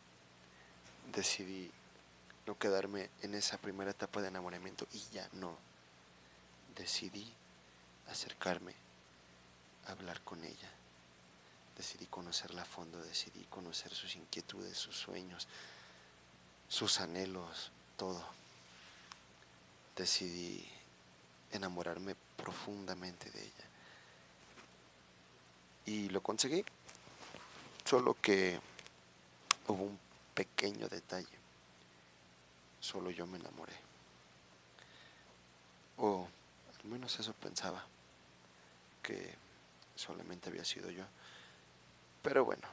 decidí 1.11 1.71
no 2.45 2.57
quedarme 2.57 3.09
en 3.21 3.35
esa 3.35 3.57
primera 3.57 3.91
etapa 3.91 4.21
de 4.21 4.29
enamoramiento 4.29 4.87
y 4.93 4.99
ya 5.13 5.27
no. 5.33 5.57
Decidí 6.75 7.31
acercarme 8.07 8.73
a 9.87 9.91
hablar 9.91 10.21
con 10.21 10.43
ella. 10.43 10.69
decidí 11.77 12.05
conocerla 12.05 12.61
a 12.61 12.65
fondo, 12.65 13.01
decidí 13.01 13.43
conocer 13.45 13.91
sus 13.91 14.15
inquietudes, 14.15 14.77
sus 14.77 14.95
sueños, 14.95 15.47
sus 16.67 16.99
anhelos, 16.99 17.71
todo. 17.97 18.23
Decidí 19.95 20.63
enamorarme 21.51 22.15
profundamente 22.37 23.31
de 23.31 23.41
ella. 23.41 23.65
Y 25.85 26.09
lo 26.09 26.21
conseguí, 26.21 26.63
solo 27.83 28.15
que 28.21 28.59
hubo 29.67 29.83
un 29.83 29.99
pequeño 30.35 30.87
detalle. 30.87 31.40
Solo 32.81 33.11
yo 33.11 33.25
me 33.25 33.37
enamoré. 33.37 33.73
O 35.97 36.27
al 36.77 36.89
menos 36.89 37.17
eso 37.19 37.31
pensaba, 37.33 37.85
que 39.01 39.35
solamente 39.95 40.49
había 40.49 40.65
sido 40.65 40.89
yo. 40.89 41.05
Pero 42.23 42.43
bueno, 42.43 42.67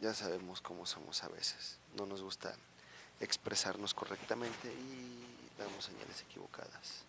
ya 0.00 0.12
sabemos 0.14 0.60
cómo 0.60 0.86
somos 0.86 1.22
a 1.22 1.28
veces. 1.28 1.78
No 1.96 2.06
nos 2.06 2.22
gusta 2.22 2.54
expresarnos 3.20 3.94
correctamente 3.94 4.72
y 4.72 5.24
damos 5.58 5.84
señales 5.84 6.20
equivocadas. 6.22 7.04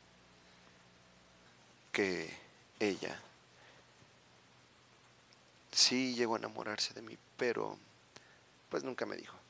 Que 1.92 2.34
ella 2.80 3.20
sí 5.72 6.16
llegó 6.16 6.36
a 6.36 6.40
enamorarse 6.40 6.94
de 6.94 7.02
mí, 7.02 7.18
pero 7.38 7.78
pues 8.70 8.84
nunca 8.84 9.06
me 9.06 9.16
dijo. 9.16 9.41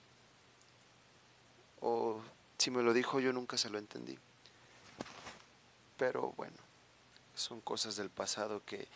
O 1.82 2.22
si 2.58 2.72
me 2.72 2.84
lo 2.84 2.94
dijo 2.94 3.20
yo 3.20 3.34
nunca 3.34 3.58
se 3.58 3.70
lo 3.70 3.78
entendí. 3.78 4.18
Pero 5.98 6.34
bueno, 6.38 6.58
son 7.36 7.62
cosas 7.62 7.96
del 7.96 8.10
pasado 8.10 8.64
que 8.66 8.88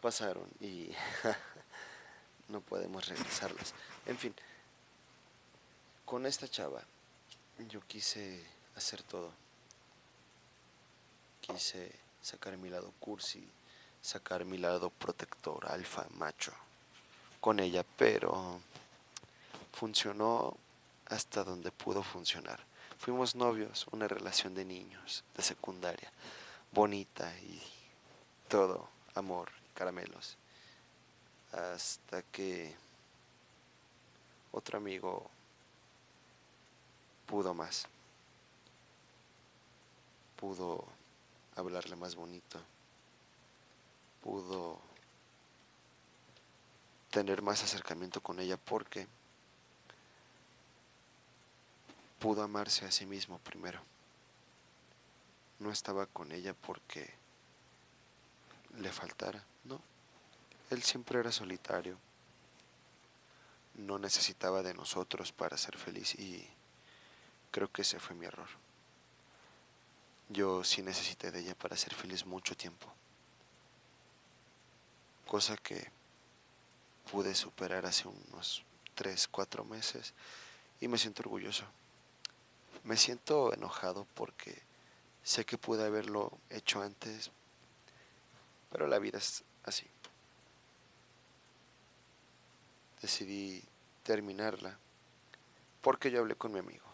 pasaron 0.00 0.48
y 0.60 0.90
no 2.48 2.60
podemos 2.60 3.06
regresarlas. 3.06 3.74
En 4.06 4.18
fin, 4.18 4.34
con 6.04 6.26
esta 6.26 6.48
chava 6.48 6.82
yo 7.68 7.80
quise 7.86 8.44
hacer 8.76 9.02
todo. 9.02 9.32
Quise 11.40 11.92
sacar 12.20 12.56
mi 12.56 12.70
lado 12.70 12.92
cursi, 13.00 13.46
sacar 14.00 14.44
mi 14.44 14.58
lado 14.58 14.90
protector, 14.90 15.66
alfa, 15.70 16.06
macho, 16.14 16.52
con 17.40 17.60
ella, 17.60 17.84
pero 17.96 18.60
funcionó 19.72 20.56
hasta 21.14 21.44
donde 21.44 21.70
pudo 21.70 22.02
funcionar. 22.02 22.60
Fuimos 22.98 23.34
novios, 23.34 23.86
una 23.92 24.08
relación 24.08 24.54
de 24.54 24.64
niños, 24.64 25.24
de 25.36 25.42
secundaria 25.42 26.10
bonita 26.74 27.32
y 27.38 27.62
todo, 28.48 28.88
amor, 29.14 29.50
caramelos. 29.74 30.36
Hasta 31.52 32.22
que 32.22 32.74
otro 34.50 34.78
amigo 34.78 35.30
pudo 37.26 37.54
más. 37.54 37.86
Pudo 40.36 40.84
hablarle 41.54 41.94
más 41.94 42.16
bonito. 42.16 42.60
Pudo 44.20 44.80
tener 47.10 47.40
más 47.40 47.62
acercamiento 47.62 48.20
con 48.20 48.40
ella 48.40 48.56
porque 48.56 49.06
pudo 52.24 52.42
amarse 52.42 52.86
a 52.86 52.90
sí 52.90 53.04
mismo 53.04 53.38
primero 53.40 53.82
no 55.58 55.70
estaba 55.70 56.06
con 56.06 56.32
ella 56.32 56.54
porque 56.54 57.12
le 58.78 58.90
faltara, 58.90 59.44
no. 59.64 59.78
Él 60.70 60.82
siempre 60.82 61.20
era 61.20 61.30
solitario, 61.30 61.98
no 63.74 63.98
necesitaba 63.98 64.62
de 64.62 64.72
nosotros 64.72 65.32
para 65.32 65.58
ser 65.58 65.76
feliz 65.76 66.14
y 66.14 66.48
creo 67.50 67.70
que 67.70 67.82
ese 67.82 68.00
fue 68.00 68.16
mi 68.16 68.24
error. 68.24 68.48
Yo 70.30 70.64
sí 70.64 70.82
necesité 70.82 71.30
de 71.30 71.40
ella 71.40 71.54
para 71.54 71.76
ser 71.76 71.92
feliz 71.94 72.24
mucho 72.24 72.56
tiempo, 72.56 72.90
cosa 75.26 75.58
que 75.58 75.90
pude 77.12 77.34
superar 77.34 77.84
hace 77.84 78.08
unos 78.08 78.64
3, 78.94 79.28
4 79.28 79.62
meses 79.66 80.14
y 80.80 80.88
me 80.88 80.96
siento 80.96 81.20
orgulloso. 81.20 81.66
Me 82.84 82.96
siento 82.96 83.52
enojado 83.52 84.06
porque 84.14 84.62
Sé 85.24 85.46
que 85.46 85.56
pude 85.56 85.82
haberlo 85.86 86.38
hecho 86.50 86.82
antes, 86.82 87.30
pero 88.70 88.86
la 88.86 88.98
vida 88.98 89.16
es 89.16 89.42
así. 89.64 89.86
Decidí 93.00 93.64
terminarla 94.02 94.76
porque 95.80 96.10
yo 96.10 96.20
hablé 96.20 96.34
con 96.34 96.52
mi 96.52 96.58
amigo. 96.58 96.84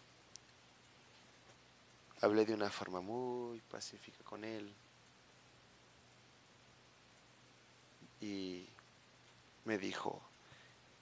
Hablé 2.20 2.44
de 2.44 2.54
una 2.54 2.70
forma 2.70 3.00
muy 3.00 3.58
pacífica 3.62 4.22
con 4.22 4.44
él 4.44 4.72
y 8.20 8.64
me 9.64 9.76
dijo 9.76 10.22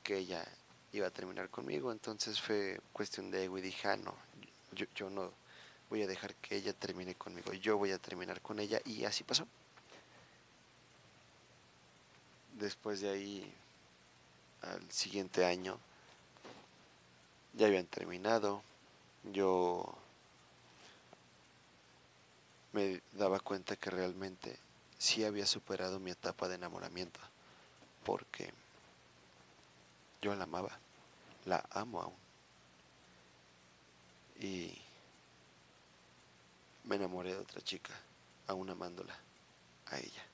que 0.02 0.16
ella 0.16 0.46
iba 0.92 1.08
a 1.08 1.10
terminar 1.10 1.50
conmigo, 1.50 1.92
entonces 1.92 2.40
fue 2.40 2.80
cuestión 2.94 3.30
de 3.30 3.44
ego 3.44 3.58
y 3.58 3.62
dije, 3.62 3.88
ah, 3.88 3.96
no, 3.96 4.14
yo, 4.72 5.10
no 5.10 5.32
voy 5.90 6.02
a 6.02 6.06
dejar 6.06 6.34
que 6.36 6.56
ella 6.56 6.72
termine 6.72 7.14
conmigo, 7.14 7.52
yo 7.52 7.78
voy 7.78 7.92
a 7.92 7.98
terminar 7.98 8.40
con 8.40 8.58
ella 8.60 8.80
y 8.84 9.04
así 9.04 9.24
pasó. 9.24 9.46
Después 12.54 13.00
de 13.00 13.10
ahí, 13.10 13.54
al 14.62 14.90
siguiente 14.90 15.44
año, 15.44 15.78
ya 17.54 17.66
habían 17.66 17.86
terminado, 17.86 18.62
yo 19.32 19.96
me 22.72 23.00
daba 23.12 23.40
cuenta 23.40 23.76
que 23.76 23.90
realmente 23.90 24.58
sí 24.98 25.24
había 25.24 25.46
superado 25.46 26.00
mi 26.00 26.10
etapa 26.10 26.48
de 26.48 26.56
enamoramiento, 26.56 27.20
porque 28.04 28.52
yo 30.20 30.34
la 30.34 30.44
amaba, 30.44 30.78
la 31.46 31.64
amo 31.70 32.02
aún. 32.02 32.27
Y 34.40 34.76
me 36.84 36.96
enamoré 36.96 37.34
de 37.34 37.40
otra 37.40 37.60
chica, 37.60 37.92
aún 38.46 38.70
amándola, 38.70 39.14
a 39.86 39.98
ella. 39.98 40.24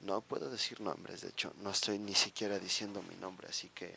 No 0.00 0.20
puedo 0.20 0.50
decir 0.50 0.80
nombres, 0.80 1.22
de 1.22 1.28
hecho, 1.28 1.52
no 1.58 1.70
estoy 1.70 1.98
ni 1.98 2.14
siquiera 2.14 2.58
diciendo 2.58 3.02
mi 3.02 3.16
nombre, 3.16 3.48
así 3.48 3.68
que 3.74 3.94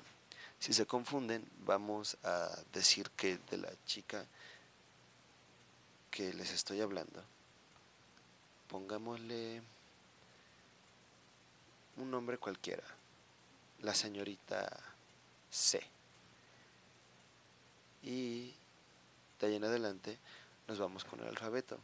si 0.59 0.73
se 0.73 0.85
confunden, 0.85 1.45
vamos 1.65 2.17
a 2.23 2.49
decir 2.73 3.09
que 3.11 3.37
de 3.51 3.57
la 3.57 3.71
chica 3.85 4.25
que 6.09 6.33
les 6.33 6.51
estoy 6.51 6.79
hablando, 6.81 7.23
pongámosle 8.69 9.61
un 11.97 12.11
nombre 12.11 12.37
cualquiera, 12.37 12.83
la 13.81 13.93
señorita 13.93 14.69
C. 15.49 15.81
Y 18.03 18.53
de 19.43 19.49
ahí 19.49 19.55
en 19.55 19.65
adelante 19.65 20.17
nos 20.69 20.79
vamos 20.79 21.03
con 21.03 21.19
el 21.19 21.27
alfabeto. 21.27 21.77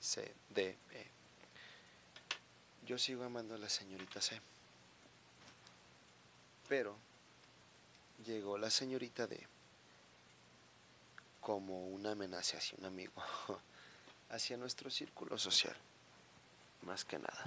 C, 0.00 0.34
D, 0.48 0.78
E. 0.92 1.06
Yo 2.86 2.96
sigo 2.96 3.24
amando 3.24 3.54
a 3.54 3.58
la 3.58 3.68
señorita 3.68 4.22
C. 4.22 4.40
Pero 6.66 6.96
llegó 8.24 8.56
la 8.56 8.70
señorita 8.70 9.26
D 9.26 9.46
como 11.42 11.88
una 11.88 12.12
amenaza 12.12 12.56
hacia 12.56 12.78
un 12.78 12.86
amigo, 12.86 13.22
hacia 14.30 14.56
nuestro 14.56 14.88
círculo 14.88 15.36
social, 15.36 15.76
más 16.86 17.04
que 17.04 17.18
nada. 17.18 17.44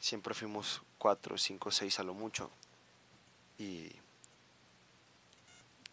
Siempre 0.00 0.34
fuimos 0.34 0.82
cuatro, 0.98 1.38
cinco, 1.38 1.70
seis 1.70 2.00
a 2.00 2.02
lo 2.02 2.14
mucho 2.14 2.50
y 3.56 3.92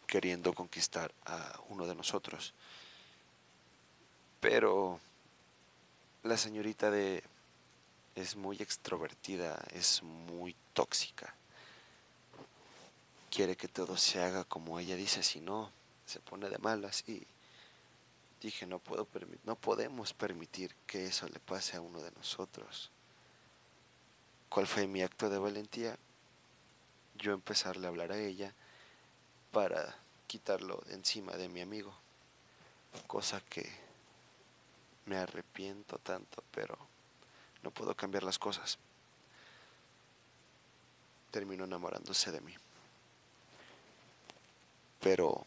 queriendo 0.08 0.54
conquistar 0.54 1.12
a 1.26 1.60
uno 1.68 1.86
de 1.86 1.94
nosotros. 1.94 2.54
Pero 4.40 4.98
la 6.24 6.36
señorita 6.36 6.90
de 6.90 7.22
es 8.16 8.34
muy 8.34 8.56
extrovertida, 8.56 9.62
es 9.72 10.02
muy 10.02 10.56
tóxica. 10.72 11.34
Quiere 13.30 13.56
que 13.56 13.68
todo 13.68 13.96
se 13.96 14.20
haga 14.20 14.44
como 14.44 14.80
ella 14.80 14.96
dice, 14.96 15.22
si 15.22 15.40
no, 15.40 15.70
se 16.06 16.18
pone 16.20 16.48
de 16.48 16.58
malas 16.58 17.04
y 17.06 17.26
dije, 18.40 18.66
no 18.66 18.78
puedo 18.78 19.06
no 19.44 19.56
podemos 19.56 20.14
permitir 20.14 20.74
que 20.86 21.06
eso 21.06 21.28
le 21.28 21.38
pase 21.38 21.76
a 21.76 21.82
uno 21.82 22.00
de 22.00 22.10
nosotros. 22.12 22.90
¿Cuál 24.48 24.66
fue 24.66 24.86
mi 24.86 25.02
acto 25.02 25.28
de 25.28 25.38
valentía? 25.38 25.98
Yo 27.16 27.34
empezarle 27.34 27.86
a 27.86 27.90
hablar 27.90 28.12
a 28.12 28.18
ella 28.18 28.54
para 29.52 29.96
quitarlo 30.26 30.82
de 30.86 30.94
encima 30.94 31.32
de 31.32 31.48
mi 31.48 31.60
amigo, 31.60 31.94
cosa 33.06 33.40
que 33.40 33.68
me 35.06 35.16
arrepiento 35.16 35.98
tanto, 35.98 36.42
pero 36.52 36.76
no 37.62 37.70
puedo 37.70 37.94
cambiar 37.94 38.22
las 38.22 38.38
cosas. 38.38 38.78
terminó 41.30 41.64
enamorándose 41.64 42.32
de 42.32 42.40
mí. 42.40 42.54
Pero 45.00 45.44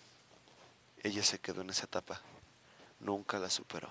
ella 1.01 1.23
se 1.23 1.39
quedó 1.39 1.61
en 1.61 1.71
esa 1.71 1.85
etapa, 1.85 2.21
nunca 2.99 3.39
la 3.39 3.49
superó. 3.49 3.89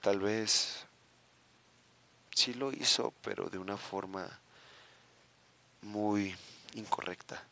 Tal 0.00 0.18
vez 0.18 0.84
sí 2.34 2.54
lo 2.54 2.72
hizo, 2.72 3.14
pero 3.22 3.48
de 3.48 3.58
una 3.58 3.76
forma 3.76 4.26
muy 5.82 6.34
incorrecta. 6.74 7.44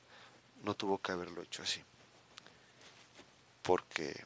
No 0.65 0.75
tuvo 0.75 0.99
que 0.99 1.13
haberlo 1.13 1.43
hecho 1.43 1.63
así. 1.63 1.83
Porque, 3.63 4.25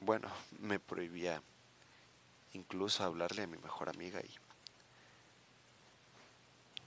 bueno, 0.00 0.28
me 0.60 0.78
prohibía 0.78 1.42
incluso 2.52 3.04
hablarle 3.04 3.42
a 3.42 3.46
mi 3.46 3.58
mejor 3.58 3.88
amiga 3.88 4.20
y 4.20 4.34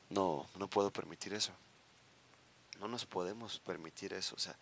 no, 0.09 0.47
no 0.57 0.67
puedo 0.67 0.91
permitir 0.91 1.33
eso. 1.33 1.51
No 2.79 2.87
nos 2.87 3.05
podemos 3.05 3.59
permitir 3.59 4.13
eso. 4.13 4.35
O 4.35 4.39
sea, 4.39 4.55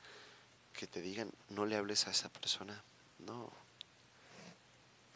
que 0.73 0.87
te 0.87 1.01
digan, 1.01 1.31
no 1.49 1.65
le 1.65 1.75
hables 1.75 2.07
a 2.07 2.11
esa 2.11 2.29
persona. 2.29 2.81
No. 3.19 3.49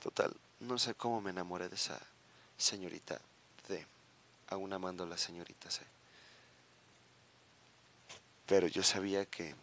Total, 0.01 0.35
no 0.59 0.77
sé 0.79 0.95
cómo 0.95 1.21
me 1.21 1.29
enamoré 1.29 1.69
de 1.69 1.75
esa 1.75 1.99
señorita 2.57 3.19
de, 3.67 3.85
aún 4.47 4.73
amando 4.73 5.03
a 5.03 5.07
la 5.07 5.17
señorita 5.17 5.69
C. 5.69 5.83
Pero 8.51 8.67
yo 8.67 8.83
sabía 8.83 9.25
que 9.25 9.55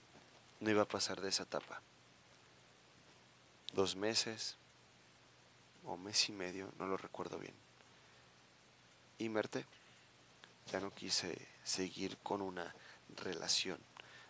no 0.60 0.70
iba 0.70 0.80
a 0.80 0.88
pasar 0.88 1.20
de 1.20 1.28
esa 1.28 1.42
etapa. 1.42 1.82
Dos 3.74 3.96
meses 3.96 4.56
o 5.84 5.98
mes 5.98 6.26
y 6.30 6.32
medio, 6.32 6.72
no 6.78 6.86
lo 6.86 6.96
recuerdo 6.96 7.38
bien. 7.38 7.52
Y 9.18 9.28
Merte, 9.28 9.66
ya 10.72 10.80
no 10.80 10.90
quise 10.90 11.36
seguir 11.64 12.16
con 12.22 12.40
una 12.40 12.74
relación 13.14 13.78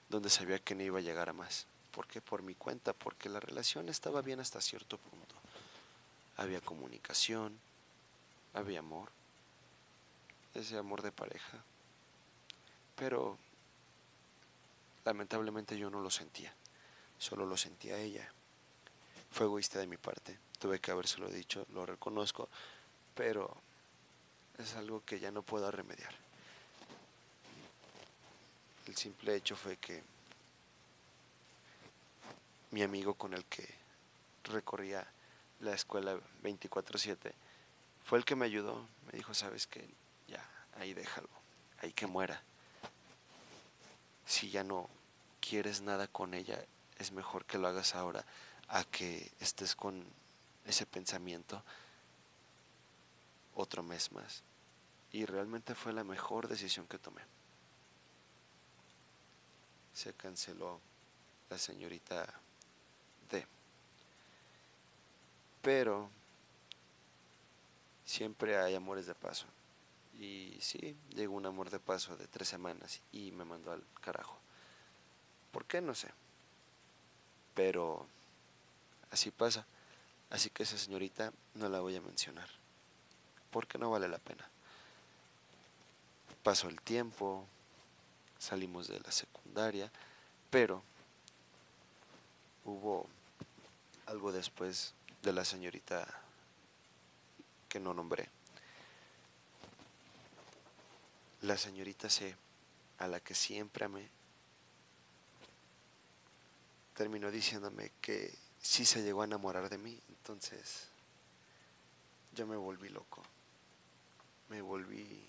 donde 0.09 0.29
sabía 0.29 0.59
que 0.59 0.75
no 0.75 0.83
iba 0.83 0.99
a 0.99 1.03
llegar 1.03 1.29
a 1.29 1.35
más. 1.35 1.69
¿Por 1.93 2.09
qué? 2.09 2.21
Por 2.21 2.43
mi 2.43 2.57
cuenta, 2.57 2.93
porque 2.93 3.29
la 3.29 3.39
relación 3.39 3.89
estaba 3.89 4.23
bien 4.23 4.41
hasta 4.41 4.61
cierto 4.61 4.99
punto. 4.99 5.37
Había 6.37 6.61
comunicación, 6.61 7.61
había 8.55 8.81
amor, 8.81 9.09
ese 10.55 10.77
amor 10.79 11.03
de 11.03 11.13
pareja, 11.13 11.63
pero 12.97 13.39
lamentablemente 15.05 15.79
yo 15.79 15.91
no 15.91 16.01
lo 16.01 16.11
sentía, 16.11 16.55
solo 17.19 17.47
lo 17.47 17.57
sentía 17.57 17.99
ella. 17.99 18.31
Fue 19.31 19.47
egoísta 19.47 19.79
de 19.79 19.87
mi 19.87 19.97
parte, 19.97 20.39
tuve 20.59 20.81
que 20.81 20.91
habérselo 20.91 21.29
dicho, 21.29 21.67
lo 21.73 21.85
reconozco, 21.87 22.49
pero 23.15 23.55
es 24.59 24.75
algo 24.75 25.05
que 25.05 25.21
ya 25.21 25.31
no 25.31 25.43
puedo 25.43 25.71
remediar. 25.71 26.15
El 28.87 28.97
simple 28.97 29.35
hecho 29.35 29.55
fue 29.55 29.77
que 29.77 30.03
mi 32.71 32.83
amigo 32.83 33.15
con 33.15 33.35
el 33.35 33.45
que 33.45 33.69
recorría 34.45 35.07
la 35.61 35.75
escuela 35.75 36.19
24/7 36.43 37.35
fue 38.05 38.19
el 38.19 38.25
que 38.25 38.37
me 38.37 38.47
ayudó. 38.47 38.87
Me 39.07 39.19
dijo, 39.19 39.35
sabes 39.35 39.67
que 39.67 39.87
ya, 40.27 40.49
ahí 40.79 40.95
déjalo, 40.95 41.29
ahí 41.83 41.93
que 41.93 42.07
muera. 42.07 42.43
Si 44.29 44.51
ya 44.51 44.63
no 44.63 44.89
quieres 45.41 45.81
nada 45.81 46.07
con 46.07 46.35
ella, 46.35 46.65
es 46.99 47.11
mejor 47.11 47.47
que 47.47 47.59
lo 47.59 47.67
hagas 47.67 47.97
ahora 47.97 48.25
a 48.69 48.85
que 48.85 49.33
estés 49.41 49.75
con 49.75 50.05
ese 50.67 50.87
pensamiento 50.87 51.65
otro 53.57 53.83
mes 53.83 54.13
más. 54.13 54.45
Y 55.11 55.25
realmente 55.25 55.75
fue 55.75 55.93
la 55.93 56.05
mejor 56.05 56.47
decisión 56.47 56.87
que 56.87 56.99
tomé 56.99 57.23
se 59.99 60.13
canceló 60.13 60.81
la 61.51 61.59
señorita 61.59 62.25
D. 63.29 63.45
Pero 65.61 66.09
siempre 68.05 68.57
hay 68.57 68.77
amores 68.77 69.07
de 69.07 69.15
paso. 69.17 69.47
Y 70.19 70.59
sí, 70.61 70.97
llegó 71.11 71.37
un 71.37 71.47
amor 71.47 71.71
de 71.71 71.79
paso 71.79 72.17
de 72.17 72.27
tres 72.27 72.49
semanas 72.49 73.01
y 73.13 73.31
me 73.31 73.45
mandó 73.45 73.71
al 73.71 73.85
carajo. 74.01 74.37
¿Por 75.53 75.65
qué? 75.65 75.81
No 75.81 75.95
sé. 75.95 76.09
Pero 77.55 78.07
así 79.11 79.31
pasa. 79.31 79.65
Así 80.31 80.51
que 80.51 80.65
esa 80.65 80.77
señorita 80.77 81.33
no 81.55 81.69
la 81.69 81.81
voy 81.81 81.95
a 81.95 82.01
mencionar. 82.01 82.49
Porque 83.51 83.79
no 83.79 83.91
vale 83.91 84.09
la 84.09 84.19
pena. 84.19 84.49
Pasó 86.43 86.69
el 86.69 86.81
tiempo, 86.81 87.47
salimos 88.39 88.89
de 88.89 89.01
la 89.01 89.13
secundaria, 89.13 89.91
pero 90.51 90.83
hubo 92.65 93.07
algo 94.07 94.33
después 94.33 94.95
de 95.23 95.33
la 95.33 95.45
señorita 95.45 96.07
que 97.69 97.79
no 97.79 97.95
nombré. 97.95 98.31
La 101.43 101.57
señorita 101.57 102.11
C, 102.11 102.35
a 102.99 103.07
la 103.07 103.21
que 103.21 103.35
siempre 103.35 103.85
amé, 103.85 104.09
terminó 106.95 107.31
diciéndome 107.31 107.93
que 108.01 108.35
sí 108.61 108.85
se 108.85 109.03
llegó 109.03 109.23
a 109.23 109.27
enamorar 109.27 109.69
de 109.69 109.79
mí, 109.79 110.01
entonces 110.09 110.89
yo 112.35 112.47
me 112.47 112.57
volví 112.57 112.89
loco, 112.89 113.23
me 114.49 114.61
volví 114.61 115.29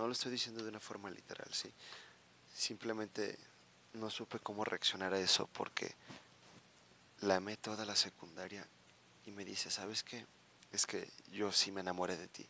no 0.00 0.06
lo 0.06 0.12
estoy 0.12 0.32
diciendo 0.32 0.62
de 0.62 0.70
una 0.70 0.80
forma 0.80 1.10
literal, 1.10 1.48
sí. 1.52 1.70
Simplemente 2.54 3.38
no 3.94 4.08
supe 4.08 4.38
cómo 4.38 4.64
reaccionar 4.64 5.12
a 5.12 5.20
eso 5.20 5.46
porque 5.52 5.94
la 7.20 7.36
amé 7.36 7.56
toda 7.56 7.84
la 7.84 7.96
secundaria 7.96 8.66
y 9.26 9.30
me 9.30 9.44
dice, 9.44 9.70
¿sabes 9.70 10.02
qué? 10.02 10.24
Es 10.72 10.86
que 10.86 11.08
yo 11.32 11.52
sí 11.52 11.70
me 11.70 11.80
enamoré 11.80 12.16
de 12.16 12.28
ti, 12.28 12.46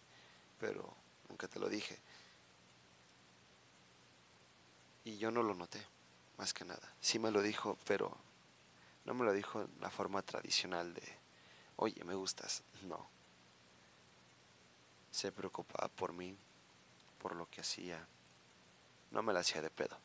pero 0.61 0.94
nunca 1.30 1.48
te 1.48 1.58
lo 1.58 1.68
dije. 1.68 1.98
Y 5.04 5.16
yo 5.16 5.30
no 5.30 5.42
lo 5.42 5.54
noté, 5.54 5.82
más 6.36 6.52
que 6.52 6.64
nada. 6.64 6.92
Sí 7.00 7.18
me 7.18 7.30
lo 7.30 7.40
dijo, 7.40 7.78
pero 7.86 8.14
no 9.04 9.14
me 9.14 9.24
lo 9.24 9.32
dijo 9.32 9.62
en 9.62 9.70
la 9.80 9.90
forma 9.90 10.22
tradicional 10.22 10.92
de, 10.92 11.02
oye, 11.76 12.04
me 12.04 12.14
gustas. 12.14 12.62
No. 12.82 13.08
Se 15.10 15.32
preocupaba 15.32 15.88
por 15.88 16.12
mí, 16.12 16.36
por 17.22 17.34
lo 17.34 17.48
que 17.48 17.62
hacía. 17.62 18.06
No 19.10 19.22
me 19.22 19.32
la 19.32 19.40
hacía 19.40 19.62
de 19.62 19.70
pedo. 19.70 19.98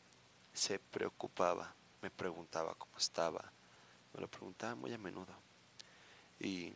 Se 0.54 0.78
preocupaba, 0.78 1.74
me 2.02 2.10
preguntaba 2.10 2.74
cómo 2.74 2.96
estaba. 2.96 3.52
Me 4.14 4.20
lo 4.20 4.28
preguntaba 4.28 4.74
muy 4.74 4.92
a 4.94 4.98
menudo. 4.98 5.34
Y 6.40 6.72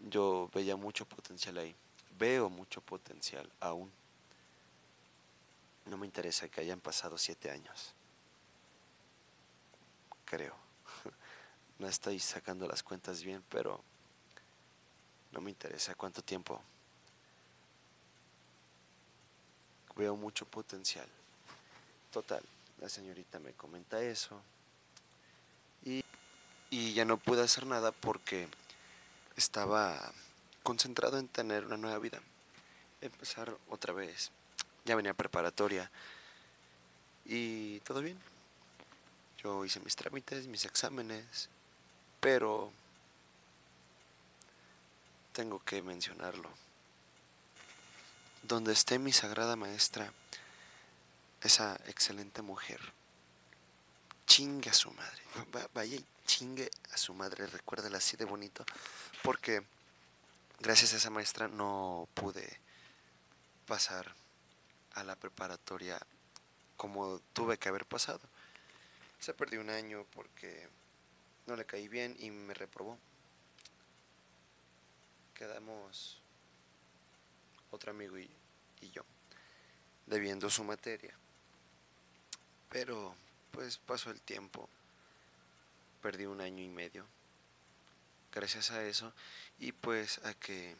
yo 0.00 0.50
veía 0.52 0.76
mucho 0.76 1.04
potencial 1.06 1.58
ahí. 1.58 1.74
Veo 2.18 2.48
mucho 2.48 2.80
potencial 2.80 3.50
aún. 3.60 3.90
No 5.86 5.96
me 5.96 6.06
interesa 6.06 6.48
que 6.48 6.60
hayan 6.60 6.80
pasado 6.80 7.18
siete 7.18 7.50
años. 7.50 7.94
Creo. 10.24 10.54
No 11.76 11.88
estoy 11.88 12.20
sacando 12.20 12.68
las 12.68 12.84
cuentas 12.84 13.24
bien, 13.24 13.42
pero 13.50 13.82
no 15.32 15.40
me 15.40 15.50
interesa 15.50 15.96
cuánto 15.96 16.22
tiempo 16.22 16.62
veo 19.96 20.16
mucho 20.16 20.46
potencial. 20.46 21.06
Total, 22.12 22.42
la 22.80 22.88
señorita 22.88 23.38
me 23.38 23.52
comenta 23.54 24.00
eso 24.00 24.40
y, 25.84 26.04
y 26.70 26.94
ya 26.94 27.04
no 27.04 27.16
pude 27.16 27.42
hacer 27.42 27.66
nada 27.66 27.92
porque 27.92 28.48
estaba 29.36 30.12
concentrado 30.62 31.18
en 31.18 31.28
tener 31.28 31.64
una 31.64 31.76
nueva 31.76 31.98
vida, 31.98 32.20
empezar 33.00 33.56
otra 33.68 33.92
vez. 33.92 34.30
Ya 34.84 34.96
venía 34.96 35.14
preparatoria 35.14 35.90
y 37.24 37.80
todo 37.80 38.00
bien. 38.00 38.18
Yo 39.42 39.64
hice 39.64 39.80
mis 39.80 39.96
trámites, 39.96 40.46
mis 40.46 40.64
exámenes, 40.64 41.48
pero 42.20 42.72
tengo 45.32 45.62
que 45.64 45.82
mencionarlo 45.82 46.48
donde 48.46 48.72
esté 48.72 48.98
mi 48.98 49.12
sagrada 49.12 49.56
maestra, 49.56 50.12
esa 51.40 51.78
excelente 51.86 52.42
mujer, 52.42 52.80
chingue 54.26 54.70
a 54.70 54.74
su 54.74 54.90
madre, 54.90 55.22
vaya 55.72 55.96
y 55.96 56.04
chingue 56.26 56.70
a 56.92 56.96
su 56.96 57.14
madre, 57.14 57.46
recuérdala 57.46 57.98
así 57.98 58.16
de 58.16 58.24
bonito, 58.24 58.64
porque 59.22 59.62
gracias 60.60 60.94
a 60.94 60.96
esa 60.96 61.10
maestra 61.10 61.48
no 61.48 62.08
pude 62.14 62.58
pasar 63.66 64.14
a 64.94 65.04
la 65.04 65.16
preparatoria 65.16 66.00
como 66.76 67.20
tuve 67.32 67.58
que 67.58 67.68
haber 67.68 67.86
pasado. 67.86 68.20
Se 69.18 69.34
perdió 69.34 69.60
un 69.60 69.70
año 69.70 70.06
porque 70.14 70.68
no 71.46 71.56
le 71.56 71.64
caí 71.64 71.88
bien 71.88 72.16
y 72.18 72.30
me 72.30 72.54
reprobó. 72.54 72.98
Quedamos 75.34 76.20
otro 77.70 77.90
amigo 77.90 78.18
y, 78.18 78.30
y 78.80 78.90
yo, 78.90 79.02
debiendo 80.06 80.48
su 80.50 80.62
materia. 80.62 81.14
Pero 82.70 83.14
pues 83.54 83.78
pasó 83.78 84.10
el 84.10 84.20
tiempo, 84.20 84.68
perdí 86.02 86.26
un 86.26 86.40
año 86.40 86.62
y 86.62 86.68
medio 86.68 87.06
gracias 88.34 88.72
a 88.72 88.84
eso 88.84 89.12
y 89.60 89.70
pues 89.70 90.18
a 90.24 90.34
que 90.34 90.76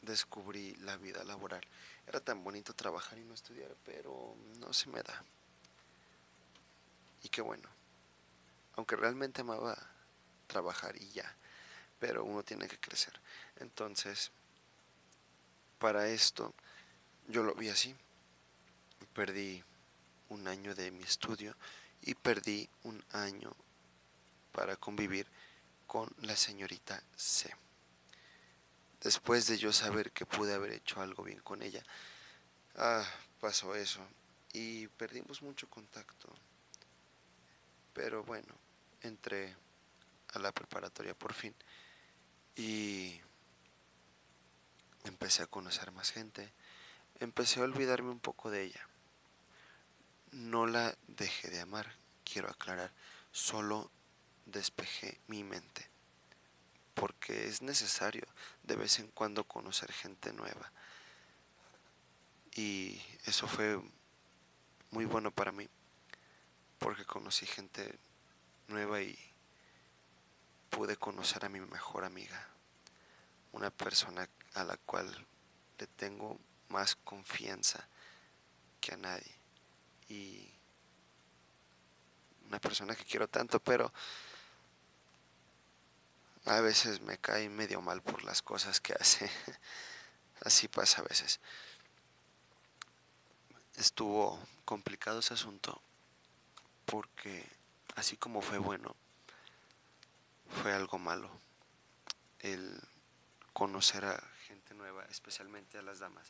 descubrí 0.00 0.74
la 0.76 0.96
vida 0.96 1.22
laboral. 1.24 1.60
Era 2.06 2.20
tan 2.20 2.42
bonito 2.42 2.72
trabajar 2.72 3.18
y 3.18 3.24
no 3.24 3.34
estudiar, 3.34 3.76
pero 3.84 4.34
no 4.58 4.72
se 4.72 4.88
me 4.88 5.02
da. 5.02 5.22
Y 7.22 7.28
qué 7.28 7.42
bueno. 7.42 7.68
Aunque 8.76 8.96
realmente 8.96 9.42
amaba 9.42 9.76
trabajar 10.46 10.96
y 10.96 11.10
ya, 11.10 11.36
pero 11.98 12.24
uno 12.24 12.42
tiene 12.42 12.66
que 12.66 12.78
crecer. 12.78 13.20
Entonces, 13.56 14.30
para 15.78 16.08
esto, 16.08 16.54
yo 17.26 17.42
lo 17.42 17.54
vi 17.54 17.68
así. 17.68 17.94
Perdí 19.12 19.62
un 20.28 20.48
año 20.48 20.74
de 20.74 20.90
mi 20.90 21.02
estudio 21.02 21.56
y 22.02 22.14
perdí 22.14 22.68
un 22.84 23.02
año 23.12 23.54
para 24.52 24.76
convivir 24.76 25.26
con 25.86 26.08
la 26.22 26.36
señorita 26.36 27.02
C. 27.16 27.54
Después 29.02 29.46
de 29.46 29.58
yo 29.58 29.72
saber 29.72 30.10
que 30.10 30.26
pude 30.26 30.54
haber 30.54 30.72
hecho 30.72 31.00
algo 31.00 31.22
bien 31.22 31.40
con 31.40 31.62
ella, 31.62 31.82
ah, 32.76 33.06
pasó 33.40 33.74
eso 33.74 34.00
y 34.52 34.88
perdimos 34.88 35.42
mucho 35.42 35.68
contacto. 35.68 36.28
Pero 37.94 38.24
bueno, 38.24 38.54
entré 39.02 39.54
a 40.34 40.38
la 40.38 40.52
preparatoria 40.52 41.14
por 41.14 41.32
fin 41.32 41.54
y 42.56 43.20
empecé 45.04 45.42
a 45.42 45.46
conocer 45.46 45.92
más 45.92 46.10
gente, 46.10 46.52
empecé 47.20 47.60
a 47.60 47.64
olvidarme 47.64 48.10
un 48.10 48.20
poco 48.20 48.50
de 48.50 48.64
ella. 48.64 48.87
No 50.32 50.66
la 50.66 50.96
dejé 51.06 51.48
de 51.48 51.60
amar, 51.60 51.94
quiero 52.24 52.48
aclarar, 52.48 52.92
solo 53.32 53.90
despejé 54.46 55.20
mi 55.26 55.44
mente, 55.44 55.88
porque 56.94 57.46
es 57.46 57.62
necesario 57.62 58.26
de 58.62 58.76
vez 58.76 58.98
en 58.98 59.08
cuando 59.08 59.44
conocer 59.44 59.92
gente 59.92 60.32
nueva. 60.32 60.72
Y 62.54 63.00
eso 63.24 63.46
fue 63.46 63.80
muy 64.90 65.04
bueno 65.04 65.30
para 65.30 65.52
mí, 65.52 65.68
porque 66.78 67.04
conocí 67.04 67.46
gente 67.46 67.98
nueva 68.68 69.00
y 69.00 69.18
pude 70.70 70.96
conocer 70.96 71.44
a 71.44 71.48
mi 71.48 71.60
mejor 71.60 72.04
amiga, 72.04 72.48
una 73.52 73.70
persona 73.70 74.28
a 74.54 74.64
la 74.64 74.76
cual 74.76 75.26
le 75.78 75.86
tengo 75.86 76.38
más 76.68 76.96
confianza 76.96 77.88
que 78.80 78.94
a 78.94 78.96
nadie. 78.96 79.37
Y 80.08 80.48
una 82.48 82.60
persona 82.60 82.96
que 82.96 83.04
quiero 83.04 83.28
tanto, 83.28 83.60
pero 83.60 83.92
a 86.46 86.60
veces 86.60 87.00
me 87.02 87.18
cae 87.18 87.48
medio 87.48 87.80
mal 87.80 88.02
por 88.02 88.24
las 88.24 88.42
cosas 88.42 88.80
que 88.80 88.94
hace. 88.94 89.30
Así 90.40 90.68
pasa 90.68 91.02
a 91.02 91.04
veces. 91.04 91.40
Estuvo 93.76 94.40
complicado 94.64 95.20
ese 95.20 95.34
asunto 95.34 95.80
porque 96.86 97.46
así 97.96 98.16
como 98.16 98.40
fue 98.40 98.58
bueno, 98.58 98.96
fue 100.62 100.72
algo 100.72 100.98
malo. 100.98 101.30
El 102.40 102.80
conocer 103.52 104.04
a 104.04 104.22
gente 104.46 104.74
nueva, 104.74 105.04
especialmente 105.10 105.78
a 105.78 105.82
las 105.82 105.98
damas, 105.98 106.26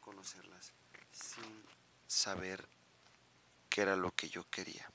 conocerlas 0.00 0.72
sin 1.12 1.64
saber 2.06 2.66
qué 3.70 3.82
era 3.82 3.96
lo 3.96 4.14
que 4.14 4.28
yo 4.28 4.44
quería. 4.50 4.90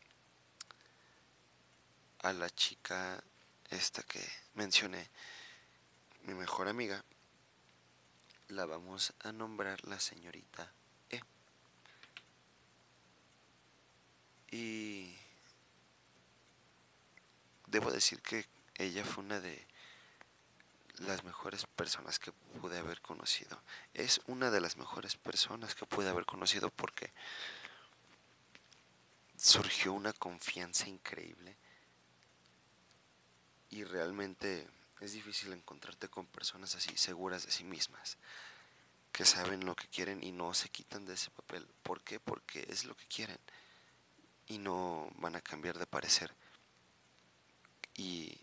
A 2.19 2.33
la 2.33 2.49
chica 2.49 3.23
esta 3.69 4.03
que 4.03 4.23
mencioné, 4.53 5.09
mi 6.23 6.33
mejor 6.33 6.67
amiga, 6.67 7.03
la 8.49 8.65
vamos 8.65 9.13
a 9.21 9.31
nombrar 9.31 9.83
la 9.85 9.99
señorita 9.99 10.71
E. 11.09 11.21
Y 14.51 15.15
debo 17.67 17.91
decir 17.91 18.21
que 18.21 18.45
ella 18.75 19.03
fue 19.03 19.23
una 19.23 19.39
de 19.39 19.65
las 20.99 21.23
mejores 21.23 21.65
personas 21.65 22.19
que 22.19 22.31
pude 22.31 22.77
haber 22.77 23.01
conocido. 23.01 23.61
Es 23.93 24.21
una 24.27 24.51
de 24.51 24.61
las 24.61 24.77
mejores 24.77 25.15
personas 25.17 25.75
que 25.75 25.85
pude 25.85 26.09
haber 26.09 26.25
conocido 26.25 26.69
porque 26.69 27.11
surgió 29.45 29.93
una 29.93 30.11
confianza 30.11 30.89
increíble 30.89 31.55
y 33.69 33.83
realmente 33.83 34.67
es 35.01 35.13
difícil 35.13 35.53
encontrarte 35.53 36.09
con 36.09 36.25
personas 36.25 36.73
así 36.73 36.97
seguras 36.97 37.45
de 37.45 37.51
sí 37.51 37.63
mismas, 37.63 38.17
que 39.11 39.23
saben 39.23 39.63
lo 39.63 39.75
que 39.75 39.87
quieren 39.87 40.23
y 40.23 40.31
no 40.31 40.55
se 40.55 40.69
quitan 40.69 41.05
de 41.05 41.13
ese 41.13 41.29
papel. 41.29 41.67
¿Por 41.83 42.01
qué? 42.01 42.19
Porque 42.19 42.65
es 42.69 42.85
lo 42.85 42.97
que 42.97 43.05
quieren 43.05 43.37
y 44.47 44.57
no 44.57 45.11
van 45.17 45.35
a 45.35 45.41
cambiar 45.41 45.77
de 45.77 45.85
parecer. 45.85 46.33
Y 47.93 48.35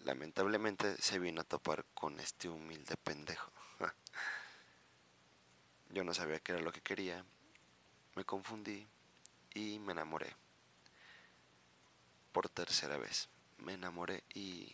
lamentablemente 0.00 1.00
se 1.00 1.18
vino 1.18 1.40
a 1.40 1.44
topar 1.44 1.86
con 1.94 2.20
este 2.20 2.50
humilde 2.50 2.98
pendejo. 2.98 3.50
Yo 5.88 6.04
no 6.04 6.12
sabía 6.12 6.38
qué 6.38 6.52
era 6.52 6.60
lo 6.60 6.70
que 6.70 6.82
quería, 6.82 7.24
me 8.14 8.26
confundí 8.26 8.86
y 9.54 9.78
me 9.78 9.92
enamoré 9.92 10.34
por 12.32 12.48
tercera 12.48 12.96
vez. 12.98 13.28
Me 13.58 13.74
enamoré 13.74 14.22
y 14.34 14.72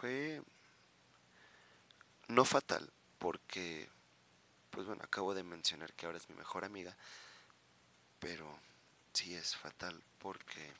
fue 0.00 0.42
no 2.28 2.44
fatal 2.44 2.90
porque 3.18 3.88
pues 4.70 4.86
bueno 4.86 5.02
acabo 5.04 5.34
de 5.34 5.42
mencionar 5.42 5.92
que 5.92 6.06
ahora 6.06 6.18
es 6.18 6.28
mi 6.30 6.36
mejor 6.36 6.64
amiga 6.64 6.96
pero 8.18 8.58
sí 9.12 9.34
es 9.34 9.54
fatal 9.56 10.02
porque 10.18 10.72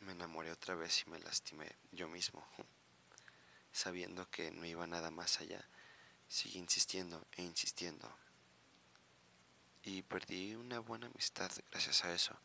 me 0.00 0.12
enamoré 0.12 0.52
otra 0.52 0.76
vez 0.76 1.02
y 1.06 1.10
me 1.10 1.18
lastimé 1.18 1.74
yo 1.90 2.08
mismo 2.08 2.46
sabiendo 3.74 4.30
que 4.30 4.52
no 4.52 4.64
iba 4.64 4.86
nada 4.86 5.10
más 5.10 5.40
allá. 5.40 5.62
Sigue 6.28 6.58
insistiendo 6.58 7.26
e 7.36 7.42
insistiendo 7.42 8.08
y 9.84 10.02
perdí 10.02 10.54
una 10.54 10.80
buena 10.80 11.06
amistad 11.06 11.50
gracias 11.70 12.04
a 12.04 12.12
eso 12.12 12.36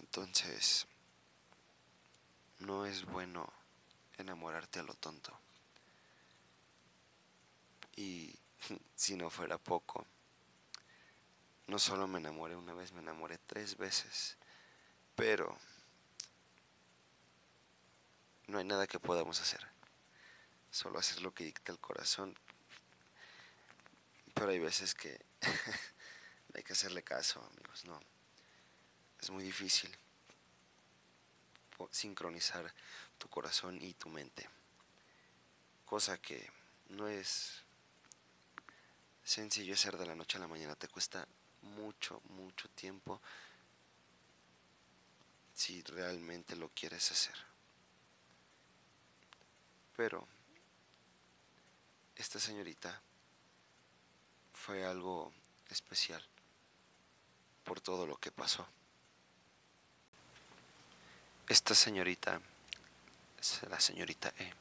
entonces, 0.00 0.86
no 2.60 2.86
es 2.86 3.04
bueno 3.04 3.52
enamorarte 4.18 4.80
a 4.80 4.82
lo 4.82 4.94
tonto. 4.94 5.38
Y 7.96 8.34
si 8.94 9.16
no 9.16 9.30
fuera 9.30 9.58
poco, 9.58 10.06
no 11.66 11.78
solo 11.78 12.06
me 12.06 12.18
enamoré 12.18 12.56
una 12.56 12.74
vez, 12.74 12.92
me 12.92 13.00
enamoré 13.00 13.38
tres 13.38 13.76
veces. 13.76 14.36
Pero 15.14 15.56
no 18.46 18.58
hay 18.58 18.64
nada 18.64 18.86
que 18.86 19.00
podamos 19.00 19.40
hacer. 19.40 19.66
Solo 20.70 20.98
hacer 20.98 21.22
lo 21.22 21.32
que 21.32 21.44
dicta 21.44 21.72
el 21.72 21.78
corazón. 21.78 22.38
Pero 24.34 24.50
hay 24.50 24.58
veces 24.58 24.94
que 24.94 25.24
hay 26.56 26.62
que 26.62 26.72
hacerle 26.72 27.02
caso, 27.02 27.44
amigos, 27.52 27.84
no 27.84 28.00
es 29.20 29.30
muy 29.30 29.44
difícil 29.44 29.94
sincronizar 31.90 32.72
tu 33.18 33.28
corazón 33.28 33.78
y 33.82 33.92
tu 33.94 34.08
mente. 34.08 34.48
Cosa 35.84 36.16
que 36.18 36.50
no 36.88 37.08
es 37.08 37.62
sencillo 39.22 39.74
hacer 39.74 39.98
de 39.98 40.06
la 40.06 40.14
noche 40.14 40.38
a 40.38 40.40
la 40.40 40.48
mañana. 40.48 40.74
Te 40.76 40.88
cuesta 40.88 41.28
mucho, 41.60 42.22
mucho 42.30 42.68
tiempo 42.70 43.20
si 45.54 45.82
realmente 45.82 46.56
lo 46.56 46.70
quieres 46.70 47.10
hacer. 47.12 47.36
Pero 49.94 50.26
esta 52.14 52.40
señorita 52.40 53.02
fue 54.52 54.84
algo 54.84 55.32
especial 55.68 56.26
por 57.66 57.80
todo 57.80 58.06
lo 58.06 58.16
que 58.16 58.30
pasó. 58.30 58.66
Esta 61.48 61.74
señorita, 61.74 62.40
la 63.68 63.80
señorita 63.80 64.32
E, 64.38 64.52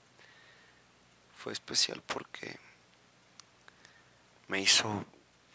fue 1.38 1.54
especial 1.54 2.02
porque 2.02 2.60
me 4.48 4.60
hizo 4.60 5.06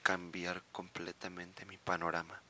cambiar 0.02 0.62
completamente 0.72 1.66
mi 1.66 1.76
panorama. 1.76 2.40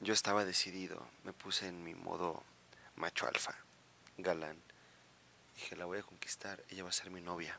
Yo 0.00 0.12
estaba 0.12 0.44
decidido, 0.44 1.08
me 1.24 1.32
puse 1.32 1.68
en 1.68 1.82
mi 1.82 1.94
modo 1.94 2.42
macho 2.96 3.26
alfa, 3.26 3.56
galán, 4.18 4.62
Dije, 5.54 5.76
la 5.76 5.84
voy 5.84 5.98
a 5.98 6.02
conquistar, 6.02 6.62
ella 6.70 6.82
va 6.82 6.88
a 6.88 6.92
ser 6.92 7.10
mi 7.10 7.20
novia. 7.20 7.58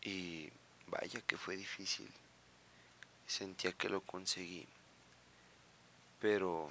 Y 0.00 0.50
vaya 0.86 1.20
que 1.22 1.36
fue 1.36 1.56
difícil. 1.56 2.08
Sentía 3.32 3.72
que 3.72 3.88
lo 3.88 4.02
conseguí. 4.02 4.68
Pero 6.20 6.70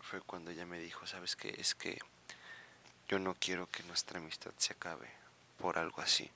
fue 0.00 0.22
cuando 0.22 0.50
ella 0.50 0.64
me 0.64 0.78
dijo, 0.78 1.06
¿sabes 1.06 1.36
qué? 1.36 1.54
Es 1.58 1.74
que 1.74 1.98
yo 3.08 3.18
no 3.18 3.34
quiero 3.34 3.68
que 3.68 3.82
nuestra 3.82 4.18
amistad 4.18 4.52
se 4.56 4.72
acabe 4.72 5.10
por 5.58 5.76
algo 5.76 6.00
así. 6.00 6.30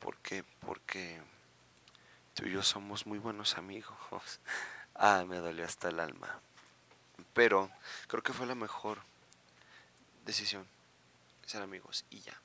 ¿Por 0.00 0.16
qué? 0.16 0.44
Porque 0.60 1.20
tú 2.32 2.46
y 2.46 2.52
yo 2.52 2.62
somos 2.62 3.06
muy 3.06 3.18
buenos 3.18 3.58
amigos. 3.58 3.98
ah, 4.94 5.26
me 5.28 5.36
dolió 5.36 5.66
hasta 5.66 5.90
el 5.90 6.00
alma. 6.00 6.40
Pero 7.34 7.70
creo 8.06 8.22
que 8.22 8.32
fue 8.32 8.46
la 8.46 8.54
mejor 8.54 9.02
decisión 10.24 10.66
ser 11.44 11.60
amigos 11.60 12.06
y 12.08 12.20
ya. 12.20 12.40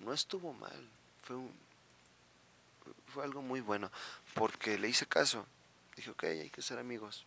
No 0.00 0.12
estuvo 0.12 0.52
mal, 0.52 0.86
fue 1.22 1.36
un, 1.36 1.65
fue 3.08 3.24
algo 3.24 3.42
muy 3.42 3.60
bueno 3.60 3.90
porque 4.34 4.78
le 4.78 4.88
hice 4.88 5.06
caso. 5.06 5.46
Dije, 5.96 6.10
ok, 6.10 6.24
hay 6.24 6.50
que 6.50 6.62
ser 6.62 6.78
amigos. 6.78 7.24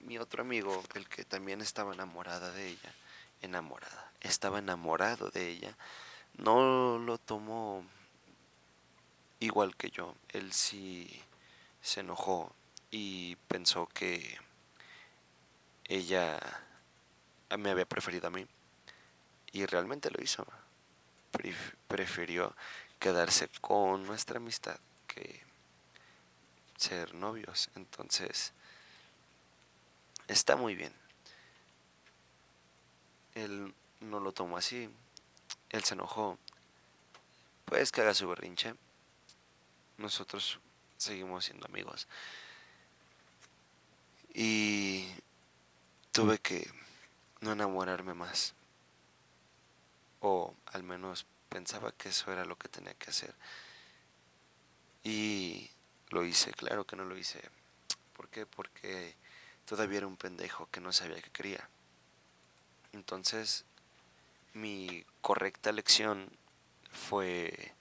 Mi 0.00 0.18
otro 0.18 0.42
amigo, 0.42 0.82
el 0.94 1.08
que 1.08 1.24
también 1.24 1.60
estaba 1.60 1.94
enamorada 1.94 2.50
de 2.52 2.68
ella, 2.68 2.94
enamorada, 3.42 4.12
estaba 4.20 4.58
enamorado 4.58 5.30
de 5.30 5.48
ella, 5.48 5.76
no 6.36 6.98
lo 6.98 7.18
tomó 7.18 7.84
igual 9.40 9.76
que 9.76 9.90
yo. 9.90 10.14
Él 10.30 10.52
sí 10.52 11.22
se 11.80 12.00
enojó 12.00 12.52
y 12.90 13.36
pensó 13.48 13.86
que 13.86 14.38
ella 15.84 16.38
me 17.56 17.70
había 17.70 17.86
preferido 17.86 18.28
a 18.28 18.30
mí. 18.30 18.46
Y 19.52 19.66
realmente 19.66 20.10
lo 20.10 20.22
hizo. 20.22 20.46
prefirió 21.88 22.54
quedarse 22.98 23.48
con 23.60 24.04
nuestra 24.06 24.38
amistad 24.38 24.78
que 25.06 25.42
ser 26.76 27.14
novios. 27.14 27.70
Entonces, 27.74 28.52
está 30.28 30.56
muy 30.56 30.74
bien. 30.74 30.92
Él 33.34 33.74
no 34.00 34.20
lo 34.20 34.32
tomó 34.32 34.56
así. 34.56 34.88
Él 35.70 35.84
se 35.84 35.94
enojó. 35.94 36.38
Pues 37.64 37.92
que 37.92 38.00
haga 38.00 38.14
su 38.14 38.28
berrinche. 38.28 38.74
Nosotros 39.96 40.60
seguimos 40.96 41.44
siendo 41.44 41.66
amigos. 41.66 42.06
Y 44.34 45.08
tuve 46.12 46.38
que 46.38 46.70
no 47.40 47.52
enamorarme 47.52 48.14
más. 48.14 48.54
O 50.20 50.54
al 50.66 50.82
menos 50.82 51.26
pensaba 51.48 51.92
que 51.92 52.10
eso 52.10 52.32
era 52.32 52.44
lo 52.44 52.56
que 52.56 52.68
tenía 52.68 52.94
que 52.94 53.10
hacer. 53.10 53.34
Y 55.04 55.70
lo 56.10 56.24
hice, 56.24 56.52
claro 56.52 56.86
que 56.86 56.96
no 56.96 57.04
lo 57.04 57.16
hice. 57.16 57.40
¿Por 58.14 58.28
qué? 58.28 58.46
Porque 58.46 59.16
todavía 59.64 59.98
era 59.98 60.06
un 60.06 60.16
pendejo 60.16 60.68
que 60.70 60.80
no 60.80 60.92
sabía 60.92 61.20
qué 61.22 61.30
quería. 61.30 61.68
Entonces, 62.92 63.64
mi 64.54 65.04
correcta 65.20 65.72
lección 65.72 66.30
fue, 66.90 67.74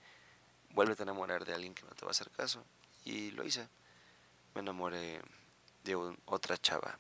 vuélvete 0.72 1.04
a 1.04 1.06
enamorar 1.06 1.46
de 1.46 1.54
alguien 1.54 1.74
que 1.74 1.84
no 1.84 1.92
te 1.92 2.06
va 2.06 2.10
a 2.10 2.12
hacer 2.12 2.30
caso. 2.32 2.64
Y 3.06 3.32
lo 3.32 3.44
hice. 3.44 3.68
Me 4.54 4.62
enamoré 4.62 5.22
de 5.84 5.96
otra 6.26 6.58
chava 6.58 7.00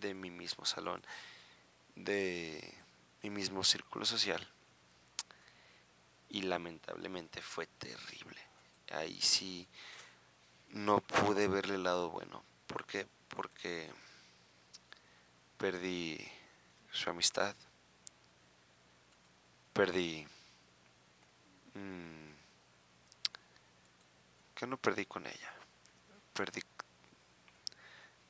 de 0.00 0.14
mi 0.14 0.30
mismo 0.30 0.64
salón 0.64 1.04
de 1.94 2.74
mi 3.22 3.30
mismo 3.30 3.64
círculo 3.64 4.04
social. 4.04 4.46
Y 6.34 6.42
lamentablemente 6.42 7.40
fue 7.40 7.68
terrible. 7.68 8.40
Ahí 8.90 9.20
sí 9.20 9.68
no 10.70 11.00
pude 11.00 11.46
verle 11.46 11.76
el 11.76 11.84
lado 11.84 12.10
bueno. 12.10 12.42
¿Por 12.66 12.84
qué? 12.86 13.06
Porque 13.28 13.88
perdí 15.56 16.18
su 16.90 17.08
amistad. 17.08 17.54
Perdí... 19.72 20.26
Mmm, 21.74 22.32
que 24.56 24.66
no 24.66 24.76
perdí 24.76 25.06
con 25.06 25.28
ella. 25.28 25.54
Perdí 26.32 26.62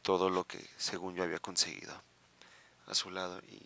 todo 0.02 0.28
lo 0.28 0.44
que 0.44 0.62
según 0.76 1.14
yo 1.14 1.22
había 1.22 1.38
conseguido 1.38 2.02
a 2.86 2.92
su 2.92 3.10
lado 3.10 3.40
y 3.48 3.62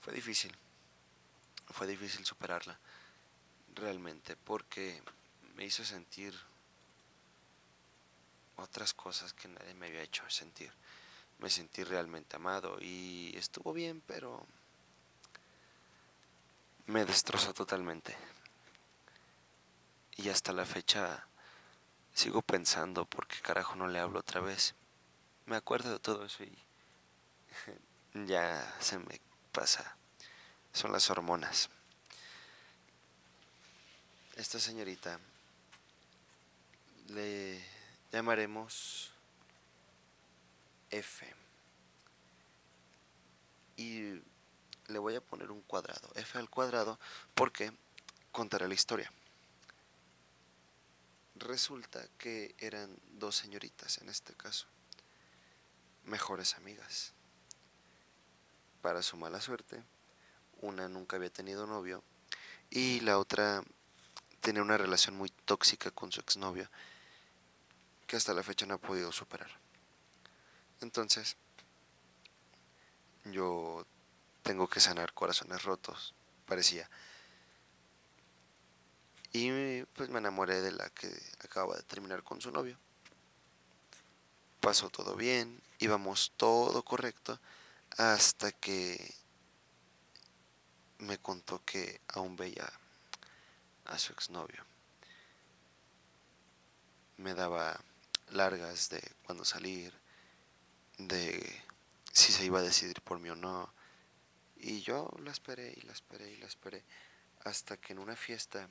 fue 0.00 0.14
difícil, 0.14 0.56
fue 1.68 1.86
difícil 1.86 2.24
superarla 2.24 2.80
realmente 3.74 4.36
porque 4.36 5.02
me 5.56 5.64
hizo 5.64 5.84
sentir 5.84 6.34
otras 8.56 8.94
cosas 8.94 9.32
que 9.32 9.48
nadie 9.48 9.74
me 9.74 9.86
había 9.86 10.02
hecho 10.02 10.28
sentir. 10.28 10.72
Me 11.38 11.50
sentí 11.50 11.84
realmente 11.84 12.36
amado 12.36 12.78
y 12.80 13.32
estuvo 13.36 13.72
bien, 13.72 14.02
pero 14.06 14.46
me 16.86 17.04
destrozó 17.04 17.52
totalmente. 17.52 18.16
Y 20.16 20.28
hasta 20.28 20.52
la 20.52 20.64
fecha 20.64 21.26
sigo 22.14 22.42
pensando 22.42 23.04
por 23.04 23.26
qué 23.26 23.40
carajo 23.40 23.74
no 23.74 23.88
le 23.88 23.98
hablo 23.98 24.20
otra 24.20 24.40
vez. 24.40 24.74
Me 25.46 25.56
acuerdo 25.56 25.90
de 25.90 25.98
todo 25.98 26.24
eso 26.24 26.44
y 26.44 26.56
ya 28.26 28.76
se 28.80 28.98
me 28.98 29.20
pasa. 29.52 29.96
Son 30.72 30.92
las 30.92 31.10
hormonas. 31.10 31.68
Esta 34.36 34.58
señorita 34.58 35.20
le 37.08 37.62
llamaremos 38.10 39.12
F. 40.90 41.32
Y 43.76 44.20
le 44.88 44.98
voy 44.98 45.14
a 45.14 45.20
poner 45.20 45.52
un 45.52 45.60
cuadrado, 45.62 46.10
F 46.16 46.38
al 46.38 46.50
cuadrado, 46.50 46.98
porque 47.34 47.72
contaré 48.32 48.66
la 48.66 48.74
historia. 48.74 49.12
Resulta 51.36 52.04
que 52.18 52.56
eran 52.58 52.96
dos 53.12 53.36
señoritas 53.36 53.98
en 53.98 54.08
este 54.08 54.34
caso, 54.34 54.66
mejores 56.04 56.54
amigas 56.54 57.12
para 58.82 59.02
su 59.02 59.16
mala 59.16 59.40
suerte, 59.40 59.82
una 60.60 60.88
nunca 60.88 61.16
había 61.16 61.30
tenido 61.30 61.66
novio 61.66 62.02
y 62.70 63.00
la 63.00 63.18
otra 63.18 63.64
tenía 64.44 64.62
una 64.62 64.76
relación 64.76 65.16
muy 65.16 65.30
tóxica 65.30 65.90
con 65.90 66.12
su 66.12 66.20
exnovio 66.20 66.68
que 68.06 68.16
hasta 68.16 68.34
la 68.34 68.42
fecha 68.42 68.66
no 68.66 68.74
ha 68.74 68.78
podido 68.78 69.10
superar. 69.10 69.48
Entonces, 70.82 71.38
yo 73.24 73.86
tengo 74.42 74.68
que 74.68 74.80
sanar 74.80 75.14
corazones 75.14 75.62
rotos, 75.62 76.12
parecía. 76.44 76.90
Y 79.32 79.82
pues 79.94 80.10
me 80.10 80.18
enamoré 80.18 80.60
de 80.60 80.72
la 80.72 80.90
que 80.90 81.10
acaba 81.42 81.74
de 81.76 81.82
terminar 81.82 82.22
con 82.22 82.42
su 82.42 82.50
novio. 82.50 82.78
Pasó 84.60 84.90
todo 84.90 85.16
bien, 85.16 85.62
íbamos 85.78 86.32
todo 86.36 86.84
correcto 86.84 87.40
hasta 87.96 88.52
que 88.52 89.14
me 90.98 91.16
contó 91.16 91.64
que 91.64 92.02
aún 92.08 92.36
veía 92.36 92.70
a 93.86 93.98
su 93.98 94.12
exnovio. 94.12 94.64
Me 97.16 97.34
daba 97.34 97.80
largas 98.30 98.88
de 98.90 99.00
cuándo 99.24 99.44
salir, 99.44 99.92
de 100.98 101.62
si 102.12 102.32
se 102.32 102.44
iba 102.44 102.58
a 102.58 102.62
decidir 102.62 103.00
por 103.02 103.18
mí 103.18 103.30
o 103.30 103.36
no. 103.36 103.72
Y 104.56 104.80
yo 104.82 105.10
la 105.22 105.30
esperé 105.30 105.74
y 105.76 105.82
la 105.82 105.92
esperé 105.92 106.30
y 106.32 106.36
la 106.36 106.46
esperé 106.46 106.84
hasta 107.44 107.76
que 107.76 107.92
en 107.92 107.98
una 107.98 108.16
fiesta, 108.16 108.68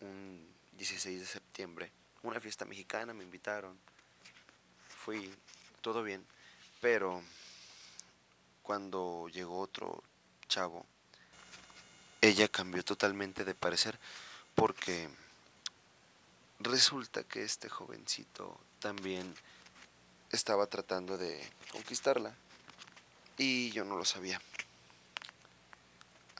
un 0.00 0.54
16 0.72 1.20
de 1.20 1.26
septiembre, 1.26 1.92
una 2.22 2.40
fiesta 2.40 2.64
mexicana, 2.64 3.12
me 3.12 3.24
invitaron. 3.24 3.78
Fui, 4.88 5.32
todo 5.82 6.02
bien 6.02 6.26
pero 6.80 7.22
cuando 8.62 9.28
llegó 9.28 9.60
otro 9.60 10.02
chavo, 10.46 10.86
ella 12.20 12.48
cambió 12.48 12.84
totalmente 12.84 13.44
de 13.44 13.54
parecer 13.54 13.98
porque 14.54 15.08
resulta 16.60 17.22
que 17.24 17.42
este 17.42 17.68
jovencito 17.68 18.58
también 18.80 19.34
estaba 20.30 20.66
tratando 20.66 21.16
de 21.16 21.40
conquistarla 21.70 22.34
y 23.36 23.70
yo 23.70 23.84
no 23.84 23.96
lo 23.96 24.04
sabía. 24.04 24.40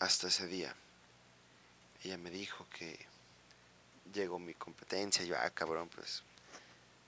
Hasta 0.00 0.28
ese 0.28 0.46
día, 0.46 0.74
ella 2.04 2.18
me 2.18 2.30
dijo 2.30 2.66
que 2.76 2.98
llegó 4.12 4.38
mi 4.38 4.54
competencia 4.54 5.24
yo, 5.24 5.36
ah, 5.38 5.50
cabrón, 5.50 5.88
pues 5.94 6.22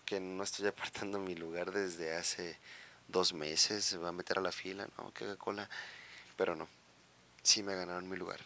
que 0.05 0.21
no 0.21 0.43
estoy 0.43 0.67
apartando 0.67 1.19
mi 1.21 1.37
lugar 1.37 1.71
desde 1.71 2.17
hace 2.17 2.59
dos 3.07 3.33
meses, 3.33 3.85
se 3.85 3.97
va 3.97 4.09
a 4.09 4.13
meter 4.13 4.39
a 4.39 4.43
la 4.43 4.51
fila, 4.51 4.89
no, 4.99 5.13
que 5.13 5.25
haga 5.25 5.37
cola. 5.37 5.69
Pero 6.37 6.57
no, 6.57 6.69
sí 7.43 7.63
me 7.63 7.77
ganaron 7.77 8.09
mi 8.09 8.17
lugar. 8.17 8.41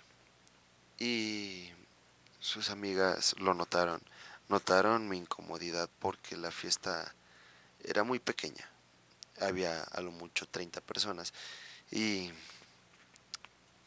Y 0.99 1.70
sus 2.40 2.70
amigas 2.70 3.34
lo 3.38 3.55
notaron. 3.55 4.01
Notaron 4.49 5.09
mi 5.09 5.18
incomodidad 5.18 5.88
porque 5.99 6.36
la 6.36 6.51
fiesta 6.51 7.14
era 7.82 8.05
muy 8.05 8.18
pequeña. 8.18 8.68
Había 9.40 9.82
a 9.82 10.01
lo 10.01 10.12
mucho 10.12 10.47
30 10.47 10.80
personas. 10.80 11.32
Y 11.90 12.30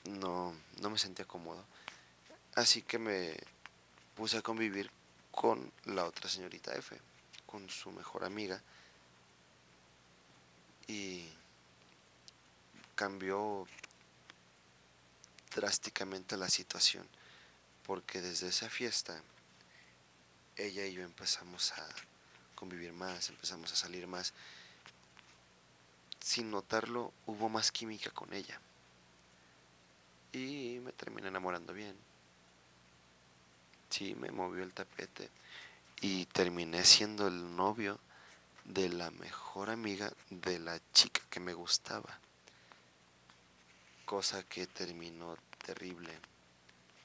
no, 0.05 0.55
no 0.81 0.89
me 0.89 0.97
sentía 0.97 1.25
cómodo. 1.25 1.63
Así 2.55 2.81
que 2.81 2.97
me 2.97 3.37
puse 4.15 4.37
a 4.37 4.41
convivir 4.41 4.89
con 5.31 5.71
la 5.85 6.05
otra 6.05 6.27
señorita 6.27 6.73
F, 6.73 6.99
con 7.45 7.69
su 7.69 7.91
mejor 7.91 8.23
amiga. 8.23 8.61
Y 10.87 11.29
cambió 12.95 13.67
drásticamente 15.57 16.37
la 16.37 16.49
situación, 16.49 17.07
porque 17.83 18.21
desde 18.21 18.49
esa 18.49 18.69
fiesta 18.69 19.19
ella 20.55 20.85
y 20.85 20.93
yo 20.93 21.01
empezamos 21.01 21.71
a 21.73 21.87
convivir 22.53 22.93
más, 22.93 23.29
empezamos 23.29 23.73
a 23.73 23.75
salir 23.75 24.05
más. 24.05 24.33
Sin 26.19 26.51
notarlo, 26.51 27.11
hubo 27.25 27.49
más 27.49 27.71
química 27.71 28.11
con 28.11 28.33
ella. 28.33 28.61
Y 30.31 30.79
me 30.83 30.91
terminé 30.91 31.29
enamorando 31.29 31.73
bien. 31.73 31.95
Sí, 33.89 34.13
me 34.13 34.29
movió 34.29 34.63
el 34.63 34.73
tapete. 34.73 35.31
Y 36.01 36.25
terminé 36.25 36.85
siendo 36.85 37.27
el 37.27 37.55
novio 37.55 37.99
de 38.65 38.89
la 38.89 39.09
mejor 39.09 39.71
amiga 39.71 40.13
de 40.29 40.59
la 40.59 40.79
chica 40.93 41.21
que 41.31 41.39
me 41.39 41.55
gustaba. 41.55 42.19
Cosa 44.05 44.43
que 44.43 44.67
terminó 44.67 45.35
terrible. 45.67 46.09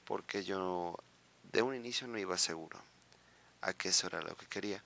Porque 0.05 0.43
yo 0.43 0.97
de 1.51 1.61
un 1.61 1.75
inicio 1.75 2.07
no 2.07 2.17
iba 2.17 2.37
seguro 2.37 2.79
a 3.61 3.73
que 3.73 3.89
eso 3.89 4.07
era 4.07 4.21
lo 4.21 4.35
que 4.35 4.47
quería. 4.47 4.83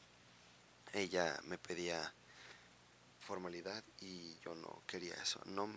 Ella 0.93 1.39
me 1.45 1.57
pedía 1.57 2.13
formalidad 3.21 3.83
y 4.01 4.37
yo 4.39 4.55
no 4.55 4.81
quería 4.85 5.13
eso. 5.15 5.39
No 5.45 5.69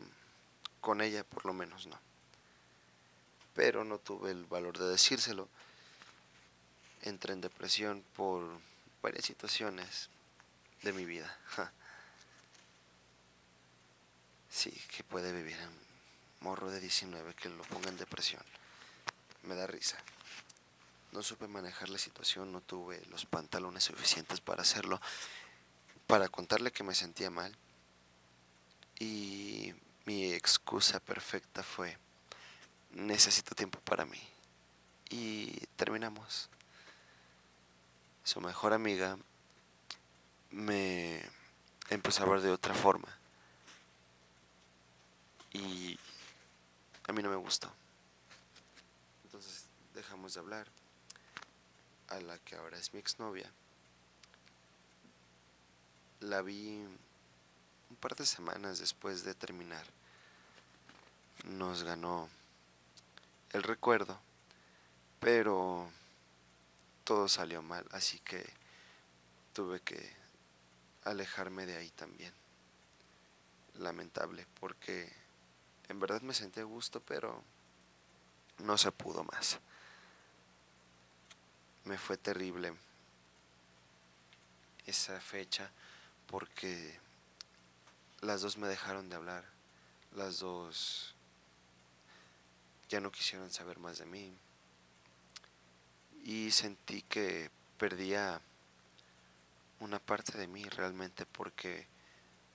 con 0.81 1.01
ella 1.01 1.25
por 1.25 1.45
lo 1.45 1.53
menos 1.53 1.87
no 1.87 2.11
pero 3.55 3.85
no 3.85 3.99
tuve 3.99 4.31
el 4.31 4.45
valor 4.47 4.79
de 4.79 4.89
decírselo. 4.89 5.49
Entré 7.03 7.33
en 7.35 7.41
depresión 7.41 8.05
por 8.17 8.43
varias 9.03 9.25
situaciones 9.25 10.09
de 10.83 10.93
mi 10.93 11.05
vida. 11.05 11.39
Sí, 14.53 14.73
que 14.97 15.05
puede 15.05 15.33
vivir 15.33 15.57
un 15.59 15.90
morro 16.41 16.71
de 16.71 16.81
19 16.81 17.35
que 17.35 17.49
lo 17.49 17.63
ponga 17.65 17.89
en 17.89 17.97
depresión. 17.97 18.43
Me 19.45 19.55
da 19.55 19.67
risa. 19.67 19.99
No 21.13 21.23
supe 21.23 21.49
manejar 21.49 21.89
la 21.89 21.99
situación, 21.99 22.53
no 22.53 22.61
tuve 22.61 23.03
los 23.11 23.27
pantalones 23.27 23.85
suficientes 23.85 24.41
para 24.41 24.63
hacerlo, 24.63 25.01
para 26.07 26.29
contarle 26.29 26.71
que 26.71 26.85
me 26.85 26.95
sentía 26.95 27.31
mal. 27.31 27.57
Y 28.99 29.75
mi 30.05 30.33
excusa 30.33 31.01
perfecta 31.01 31.63
fue 31.63 31.99
necesito 32.93 33.55
tiempo 33.55 33.81
para 33.81 34.05
mí. 34.05 34.21
Y 35.09 35.67
terminamos. 35.77 36.49
Su 38.23 38.41
mejor 38.41 38.73
amiga 38.73 39.19
me 40.51 41.23
empezó 41.89 42.23
a 42.23 42.29
ver 42.29 42.41
de 42.41 42.51
otra 42.51 42.75
forma. 42.75 43.09
Y 45.53 45.99
a 47.11 47.13
mí 47.13 47.25
no 47.25 47.31
me 47.31 47.37
gustó. 47.37 47.69
Entonces 49.25 49.67
dejamos 49.95 50.35
de 50.35 50.41
hablar. 50.41 50.69
A 52.09 52.21
la 52.21 52.39
que 52.39 52.55
ahora 52.55 52.79
es 52.79 52.95
mi 52.95 53.01
exnovia. 53.01 53.51
La 56.21 56.43
vi 56.43 56.87
un 57.91 57.97
par 58.01 58.15
de 58.15 58.27
semanas 58.27 58.79
después 58.79 59.25
de 59.25 59.35
terminar. 59.35 59.85
Nos 61.45 61.83
ganó 61.83 62.29
el 63.51 63.65
recuerdo, 63.65 64.21
pero 65.19 65.91
todo 67.03 67.27
salió 67.27 67.61
mal, 67.63 67.87
así 67.91 68.21
que 68.21 68.45
tuve 69.53 69.81
que 69.81 70.15
alejarme 71.05 71.67
de 71.67 71.77
ahí 71.77 71.91
también. 71.91 72.33
Lamentable, 73.75 74.47
porque 74.61 75.20
en 75.91 75.99
verdad 75.99 76.23
me 76.23 76.35
sentí 76.35 76.61
a 76.61 76.65
gusto, 76.65 77.01
pero 77.01 77.43
no 78.59 78.79
se 78.79 78.93
pudo 78.93 79.25
más. 79.25 79.59
Me 81.85 81.99
fue 81.99 82.17
terrible 82.17 82.73
esa 84.87 85.21
fecha 85.21 85.69
porque 86.29 86.97
las 88.21 88.41
dos 88.41 88.57
me 88.57 88.69
dejaron 88.69 89.09
de 89.09 89.17
hablar, 89.17 89.45
las 90.15 90.39
dos 90.39 91.17
ya 92.89 93.01
no 93.01 93.11
quisieron 93.11 93.51
saber 93.51 93.81
más 93.81 93.99
de 93.99 94.07
mí. 94.07 94.39
Y 96.23 96.53
sentí 96.53 97.03
que 97.03 97.51
perdía 97.79 98.41
una 99.81 99.99
parte 99.99 100.39
de 100.39 100.47
mí 100.47 100.63
realmente 100.69 101.27
porque 101.27 101.89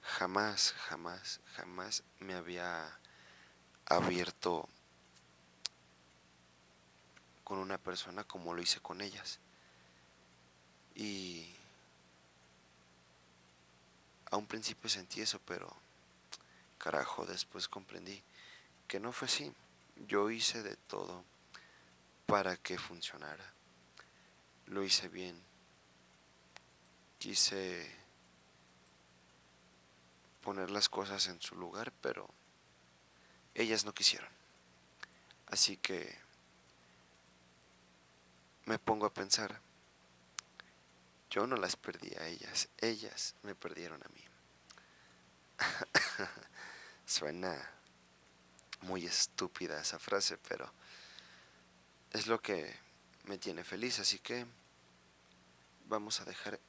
jamás, 0.01 0.73
jamás, 0.87 1.41
jamás 1.55 2.01
me 2.19 2.35
había 2.35 2.97
abierto 3.85 4.67
con 7.43 7.59
una 7.59 7.77
persona 7.77 8.23
como 8.23 8.53
lo 8.53 8.61
hice 8.61 8.79
con 8.79 9.01
ellas. 9.01 9.39
Y 10.95 11.47
a 14.31 14.37
un 14.37 14.47
principio 14.47 14.89
sentí 14.89 15.21
eso, 15.21 15.39
pero 15.45 15.71
carajo, 16.77 17.25
después 17.25 17.67
comprendí 17.67 18.21
que 18.87 18.99
no 18.99 19.11
fue 19.11 19.27
así. 19.27 19.53
Yo 20.07 20.29
hice 20.29 20.63
de 20.63 20.75
todo 20.75 21.23
para 22.25 22.57
que 22.57 22.77
funcionara. 22.77 23.53
Lo 24.67 24.83
hice 24.83 25.07
bien. 25.07 25.39
Quise 27.19 27.91
poner 30.41 30.69
las 30.69 30.89
cosas 30.89 31.27
en 31.27 31.41
su 31.41 31.55
lugar, 31.55 31.91
pero 32.01 32.29
ellas 33.55 33.85
no 33.85 33.93
quisieron. 33.93 34.29
Así 35.47 35.77
que 35.77 36.17
me 38.65 38.77
pongo 38.77 39.05
a 39.05 39.13
pensar, 39.13 39.59
yo 41.29 41.47
no 41.47 41.55
las 41.55 41.75
perdí 41.75 42.13
a 42.15 42.27
ellas, 42.27 42.67
ellas 42.79 43.35
me 43.43 43.55
perdieron 43.55 44.01
a 44.03 44.09
mí. 44.09 44.23
Suena 47.05 47.71
muy 48.81 49.05
estúpida 49.05 49.81
esa 49.81 49.99
frase, 49.99 50.37
pero 50.37 50.71
es 52.11 52.27
lo 52.27 52.41
que 52.41 52.75
me 53.25 53.37
tiene 53.37 53.63
feliz, 53.63 53.99
así 53.99 54.19
que 54.19 54.45
vamos 55.87 56.19
a 56.19 56.25
dejar 56.25 56.59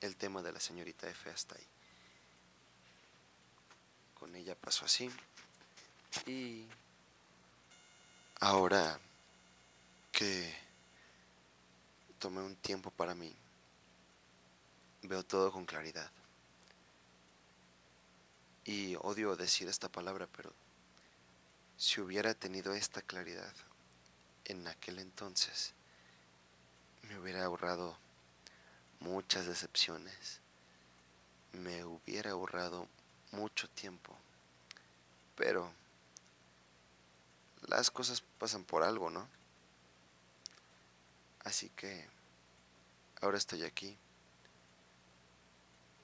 el 0.00 0.16
tema 0.16 0.42
de 0.42 0.52
la 0.52 0.60
señorita 0.60 1.08
F 1.08 1.30
hasta 1.30 1.56
ahí. 1.56 1.66
Con 4.14 4.34
ella 4.34 4.54
pasó 4.54 4.84
así. 4.84 5.10
Y 6.24 6.66
ahora 8.40 8.98
que 10.12 10.54
tomé 12.18 12.40
un 12.40 12.56
tiempo 12.56 12.90
para 12.90 13.14
mí, 13.14 13.34
veo 15.02 15.22
todo 15.22 15.52
con 15.52 15.66
claridad. 15.66 16.10
Y 18.64 18.96
odio 18.96 19.36
decir 19.36 19.68
esta 19.68 19.88
palabra, 19.88 20.26
pero 20.36 20.52
si 21.76 22.00
hubiera 22.00 22.34
tenido 22.34 22.74
esta 22.74 23.02
claridad 23.02 23.52
en 24.44 24.66
aquel 24.66 24.98
entonces, 24.98 25.74
me 27.02 27.18
hubiera 27.18 27.44
ahorrado 27.44 27.96
muchas 29.00 29.46
decepciones, 29.46 30.40
me 31.52 31.84
hubiera 31.84 32.32
ahorrado 32.32 32.88
mucho 33.30 33.68
tiempo, 33.68 34.16
pero 35.36 35.72
las 37.66 37.90
cosas 37.90 38.22
pasan 38.38 38.64
por 38.64 38.82
algo, 38.82 39.10
¿no? 39.10 39.28
Así 41.40 41.68
que 41.70 42.08
ahora 43.20 43.38
estoy 43.38 43.62
aquí, 43.62 43.96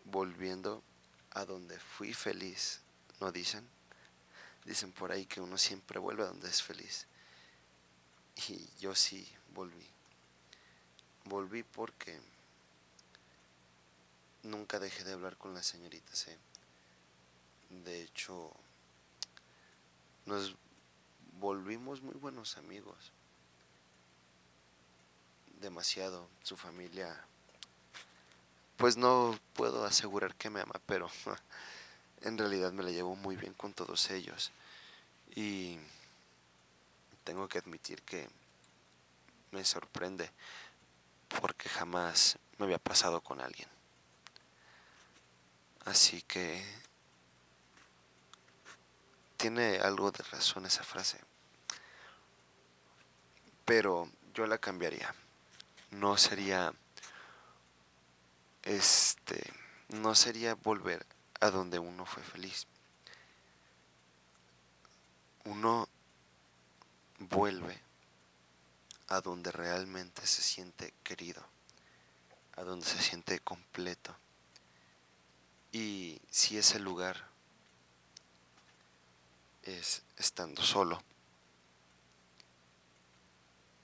volviendo 0.04 0.82
a 1.30 1.44
donde 1.44 1.78
fui 1.78 2.14
feliz, 2.14 2.80
¿no 3.20 3.32
dicen? 3.32 3.66
Dicen 4.64 4.92
por 4.92 5.10
ahí 5.10 5.26
que 5.26 5.40
uno 5.40 5.58
siempre 5.58 5.98
vuelve 5.98 6.22
a 6.22 6.26
donde 6.26 6.48
es 6.48 6.62
feliz. 6.62 7.06
Y 8.48 8.68
yo 8.78 8.94
sí 8.94 9.28
volví. 9.52 9.88
Volví 11.24 11.62
porque 11.62 12.20
nunca 14.42 14.78
dejé 14.78 15.04
de 15.04 15.12
hablar 15.12 15.36
con 15.36 15.54
la 15.54 15.62
señorita 15.62 16.14
C. 16.14 16.36
De 17.70 18.02
hecho, 18.02 18.52
nos 20.26 20.54
volvimos 21.42 22.00
muy 22.02 22.14
buenos 22.14 22.56
amigos. 22.56 23.10
Demasiado. 25.60 26.28
Su 26.44 26.56
familia, 26.56 27.24
pues 28.76 28.96
no 28.96 29.36
puedo 29.52 29.84
asegurar 29.84 30.36
que 30.36 30.50
me 30.50 30.60
ama, 30.60 30.80
pero 30.86 31.10
en 32.22 32.38
realidad 32.38 32.72
me 32.72 32.84
la 32.84 32.90
llevo 32.90 33.16
muy 33.16 33.36
bien 33.36 33.54
con 33.54 33.74
todos 33.74 34.10
ellos. 34.10 34.52
Y 35.34 35.78
tengo 37.24 37.48
que 37.48 37.58
admitir 37.58 38.02
que 38.02 38.28
me 39.50 39.64
sorprende 39.64 40.30
porque 41.40 41.68
jamás 41.68 42.38
me 42.58 42.66
había 42.66 42.78
pasado 42.78 43.20
con 43.20 43.40
alguien. 43.40 43.68
Así 45.86 46.22
que 46.22 46.64
tiene 49.42 49.80
algo 49.80 50.12
de 50.12 50.22
razón 50.22 50.66
esa 50.66 50.84
frase. 50.84 51.18
Pero 53.64 54.08
yo 54.34 54.46
la 54.46 54.58
cambiaría. 54.58 55.12
No 55.90 56.16
sería 56.16 56.72
este 58.62 59.42
no 59.88 60.14
sería 60.14 60.54
volver 60.54 61.04
a 61.40 61.50
donde 61.50 61.80
uno 61.80 62.06
fue 62.06 62.22
feliz. 62.22 62.68
Uno 65.44 65.88
vuelve 67.18 67.80
a 69.08 69.20
donde 69.22 69.50
realmente 69.50 70.24
se 70.24 70.40
siente 70.40 70.94
querido, 71.02 71.44
a 72.54 72.62
donde 72.62 72.86
se 72.86 73.02
siente 73.02 73.40
completo. 73.40 74.14
Y 75.72 76.20
si 76.30 76.58
ese 76.58 76.78
lugar 76.78 77.31
es 79.62 80.02
estando 80.16 80.62
solo, 80.62 81.02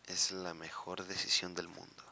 es 0.07 0.31
la 0.31 0.55
mejor 0.55 1.05
decisión 1.07 1.55
del 1.55 1.69
mundo. 1.69 2.05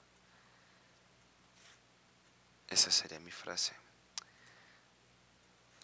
Esa 2.68 2.90
sería 2.90 3.20
mi 3.20 3.30
frase. 3.30 3.74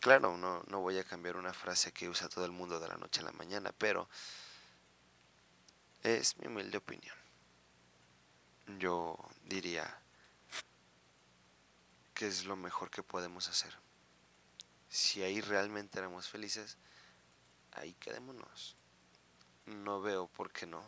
Claro, 0.01 0.37
no, 0.37 0.63
no 0.67 0.81
voy 0.81 0.99
a 0.99 1.05
cambiar 1.05 1.37
una 1.37 1.53
frase 1.53 1.93
que 1.93 2.09
usa 2.09 2.29
todo 2.29 2.45
el 2.45 2.51
mundo 2.51 2.81
de 2.81 2.89
la 2.89 2.97
noche 2.97 3.21
a 3.21 3.25
la 3.25 3.33
mañana, 3.33 3.73
pero 3.79 4.09
es 6.03 6.37
mi 6.39 6.49
humilde 6.49 6.79
opinión. 6.79 7.17
Yo 8.79 9.17
diría 9.45 9.99
que 12.15 12.27
es 12.27 12.45
lo 12.45 12.57
mejor 12.57 12.91
que 12.91 13.03
podemos 13.03 13.49
hacer. 13.49 13.77
Si 14.89 15.23
ahí 15.23 15.41
realmente 15.41 15.99
éramos 15.99 16.29
felices, 16.29 16.77
ahí 17.73 17.95
quedémonos. 17.95 18.77
No 19.67 20.01
veo 20.01 20.27
por 20.29 20.53
qué 20.53 20.67
no. 20.67 20.83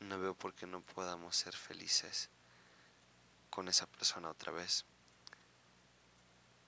No 0.00 0.18
veo 0.18 0.34
por 0.34 0.54
qué 0.54 0.66
no 0.66 0.80
podamos 0.80 1.36
ser 1.36 1.54
felices 1.54 2.30
con 3.50 3.68
esa 3.68 3.86
persona 3.86 4.30
otra 4.30 4.52
vez. 4.52 4.84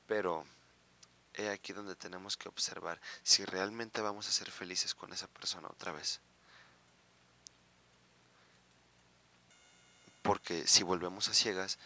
Pero 0.07 0.45
he 1.35 1.49
aquí 1.49 1.73
donde 1.73 1.97
tenemos 1.97 2.37
que 2.37 2.49
observar 2.49 3.01
si 3.23 3.45
realmente 3.45 4.01
vamos 4.03 4.29
a 4.29 4.33
ser 4.33 4.51
felices 4.51 4.95
con 4.95 5.13
esa 5.13 5.29
persona 5.29 5.69
otra 5.69 5.93
vez. 5.93 6.21
Porque 10.23 10.67
si 10.67 10.83
volvemos 10.83 11.29
a 11.29 11.35
ciegas, 11.35 11.79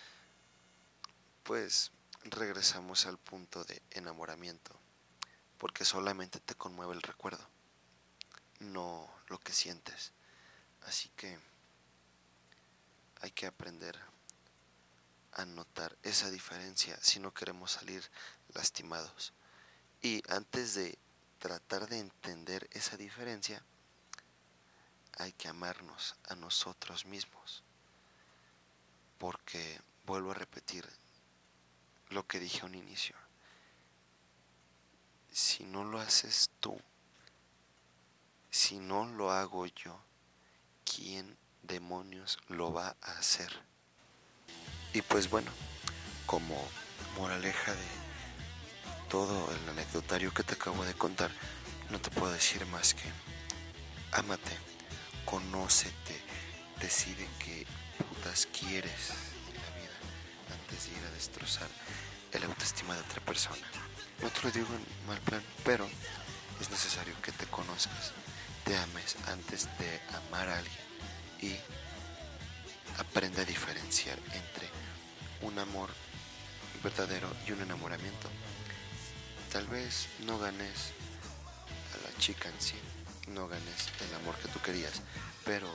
pues 1.42 1.92
regresamos 2.24 3.06
al 3.06 3.18
punto 3.18 3.64
de 3.64 3.80
enamoramiento, 3.92 4.78
porque 5.58 5.84
solamente 5.84 6.40
te 6.40 6.54
conmueve 6.54 6.94
el 6.94 7.02
recuerdo, 7.02 7.46
no 8.60 9.10
lo 9.28 9.38
que 9.38 9.52
sientes. 9.52 10.12
Así 10.82 11.08
que 11.16 11.38
hay 13.20 13.30
que 13.30 13.46
aprender 13.46 13.98
a 15.32 15.44
notar 15.44 15.96
esa 16.02 16.30
diferencia 16.30 16.98
si 17.02 17.20
no 17.20 17.34
queremos 17.34 17.72
salir 17.72 18.08
lastimados. 18.54 19.32
Y 20.02 20.22
antes 20.28 20.74
de 20.74 20.98
tratar 21.38 21.88
de 21.88 21.98
entender 21.98 22.68
esa 22.72 22.96
diferencia, 22.96 23.62
hay 25.18 25.32
que 25.32 25.48
amarnos 25.48 26.14
a 26.28 26.34
nosotros 26.34 27.06
mismos 27.06 27.64
porque 29.18 29.80
vuelvo 30.04 30.30
a 30.30 30.34
repetir 30.34 30.86
lo 32.10 32.26
que 32.26 32.38
dije 32.38 32.60
a 32.60 32.66
un 32.66 32.74
inicio. 32.74 33.16
Si 35.36 35.64
no 35.64 35.84
lo 35.84 36.00
haces 36.00 36.48
tú, 36.60 36.80
si 38.48 38.78
no 38.78 39.04
lo 39.04 39.30
hago 39.30 39.66
yo, 39.66 40.00
¿quién 40.82 41.36
demonios 41.62 42.38
lo 42.48 42.72
va 42.72 42.96
a 43.02 43.18
hacer? 43.18 43.52
Y 44.94 45.02
pues 45.02 45.28
bueno, 45.28 45.50
como 46.24 46.56
moraleja 47.18 47.72
de 47.72 47.86
todo 49.10 49.52
el 49.52 49.68
anecdotario 49.68 50.32
que 50.32 50.42
te 50.42 50.54
acabo 50.54 50.82
de 50.86 50.94
contar, 50.94 51.30
no 51.90 52.00
te 52.00 52.10
puedo 52.10 52.32
decir 52.32 52.64
más 52.68 52.94
que 52.94 53.12
ámate, 54.12 54.56
conócete, 55.26 56.18
decide 56.80 57.28
que 57.38 57.66
quieres 58.58 59.10
en 59.48 59.54
la 59.54 59.70
vida 59.76 59.98
antes 60.50 60.86
de 60.86 60.92
ir 60.92 61.04
a 61.04 61.10
destrozar 61.10 61.68
el 62.36 62.44
autoestima 62.44 62.94
de 62.94 63.00
otra 63.00 63.20
persona. 63.20 63.66
No 64.22 64.30
te 64.30 64.42
lo 64.42 64.50
digo 64.50 64.68
en 64.74 65.06
mal 65.06 65.20
plan, 65.20 65.42
pero 65.64 65.88
es 66.60 66.70
necesario 66.70 67.14
que 67.22 67.32
te 67.32 67.46
conozcas, 67.46 68.12
te 68.64 68.76
ames 68.76 69.16
antes 69.26 69.68
de 69.78 70.00
amar 70.16 70.48
a 70.48 70.58
alguien 70.58 70.86
y 71.40 71.56
aprende 72.98 73.42
a 73.42 73.44
diferenciar 73.44 74.18
entre 74.32 74.68
un 75.42 75.58
amor 75.58 75.90
verdadero 76.82 77.28
y 77.46 77.52
un 77.52 77.62
enamoramiento. 77.62 78.28
Tal 79.52 79.66
vez 79.66 80.08
no 80.20 80.38
ganes 80.38 80.92
a 81.94 82.08
la 82.08 82.18
chica 82.18 82.48
en 82.48 82.60
sí, 82.60 82.76
no 83.28 83.48
ganes 83.48 83.88
el 84.08 84.14
amor 84.16 84.36
que 84.36 84.48
tú 84.48 84.60
querías, 84.60 85.02
pero 85.44 85.68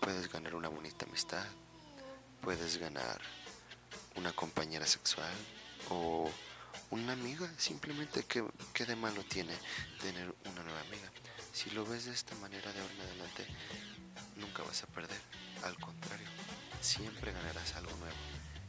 Puedes 0.00 0.32
ganar 0.32 0.54
una 0.54 0.68
bonita 0.68 1.04
amistad, 1.04 1.44
puedes 2.40 2.78
ganar 2.78 3.20
una 4.16 4.32
compañera 4.32 4.86
sexual 4.86 5.32
o 5.88 6.30
una 6.90 7.12
amiga, 7.12 7.48
simplemente 7.56 8.24
que, 8.24 8.42
de 8.84 8.96
malo 8.96 9.22
tiene 9.24 9.54
tener 10.00 10.34
una 10.44 10.62
nueva 10.62 10.80
amiga. 10.80 11.10
Si 11.52 11.70
lo 11.70 11.84
ves 11.84 12.06
de 12.06 12.12
esta 12.12 12.34
manera 12.36 12.72
de 12.72 12.80
ahora 12.80 12.94
en 12.94 13.00
adelante, 13.00 13.46
nunca 14.36 14.62
vas 14.62 14.82
a 14.82 14.86
perder, 14.86 15.20
al 15.64 15.76
contrario, 15.78 16.26
siempre 16.80 17.32
ganarás 17.32 17.74
algo 17.74 17.96
nuevo 17.96 18.16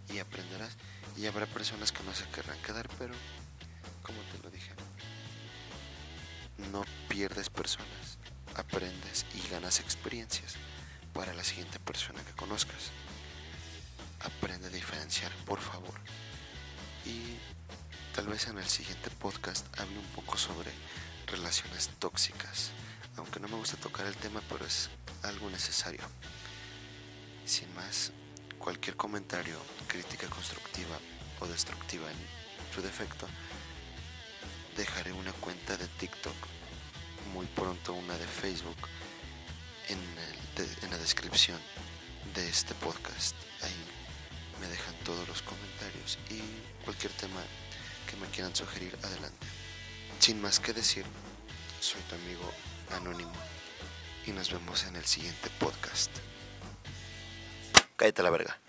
y 0.09 0.19
aprenderás 0.19 0.75
y 1.17 1.25
habrá 1.25 1.45
personas 1.45 1.91
que 1.91 2.03
no 2.03 2.13
se 2.13 2.27
querrán 2.29 2.61
quedar, 2.61 2.87
pero 2.97 3.13
como 4.03 4.21
te 4.31 4.43
lo 4.43 4.49
dije, 4.51 4.71
no 6.71 6.83
pierdes 7.07 7.49
personas, 7.49 8.17
aprendes 8.55 9.25
y 9.33 9.47
ganas 9.49 9.79
experiencias 9.79 10.55
para 11.13 11.33
la 11.33 11.43
siguiente 11.43 11.79
persona 11.79 12.23
que 12.23 12.33
conozcas. 12.33 12.91
Aprende 14.23 14.67
a 14.67 14.69
diferenciar, 14.69 15.31
por 15.45 15.59
favor. 15.59 15.99
Y 17.05 17.37
tal 18.13 18.27
vez 18.27 18.47
en 18.47 18.57
el 18.57 18.67
siguiente 18.67 19.09
podcast 19.09 19.65
hable 19.79 19.97
un 19.97 20.05
poco 20.07 20.37
sobre 20.37 20.71
relaciones 21.27 21.89
tóxicas. 21.99 22.71
Aunque 23.17 23.39
no 23.39 23.47
me 23.47 23.55
gusta 23.55 23.77
tocar 23.77 24.05
el 24.05 24.15
tema, 24.15 24.41
pero 24.49 24.65
es 24.65 24.89
algo 25.23 25.49
necesario. 25.49 26.01
Sin 27.45 27.73
más, 27.75 28.11
cualquier 28.59 28.95
comentario, 28.95 29.57
crítica 29.87 30.27
constructiva 30.27 30.97
o 31.39 31.47
destructiva 31.47 32.09
en 32.09 32.17
su 32.73 32.81
defecto, 32.81 33.27
dejaré 34.77 35.11
una 35.11 35.33
cuenta 35.33 35.75
de 35.77 35.87
TikTok, 35.87 36.35
muy 37.33 37.45
pronto 37.47 37.93
una 37.93 38.17
de 38.17 38.27
Facebook 38.27 38.77
en, 39.89 39.99
en 40.83 40.89
la 40.89 40.97
descripción 40.97 41.59
de 42.33 42.47
este 42.47 42.73
podcast. 42.75 43.35
Ahí 43.61 44.00
me 44.61 44.67
dejan 44.67 44.95
todos 45.03 45.27
los 45.27 45.41
comentarios 45.41 46.19
y 46.29 46.39
cualquier 46.85 47.11
tema 47.13 47.41
que 48.09 48.15
me 48.17 48.27
quieran 48.27 48.55
sugerir 48.55 48.95
adelante. 49.03 49.47
Sin 50.19 50.41
más 50.41 50.59
que 50.59 50.71
decir, 50.71 51.03
soy 51.79 52.01
tu 52.03 52.15
amigo 52.15 52.49
anónimo 52.95 53.33
y 54.27 54.31
nos 54.31 54.51
vemos 54.51 54.85
en 54.85 54.95
el 54.95 55.05
siguiente 55.05 55.49
podcast. 55.59 56.11
Cállate 57.97 58.23
la 58.23 58.29
verga. 58.29 58.59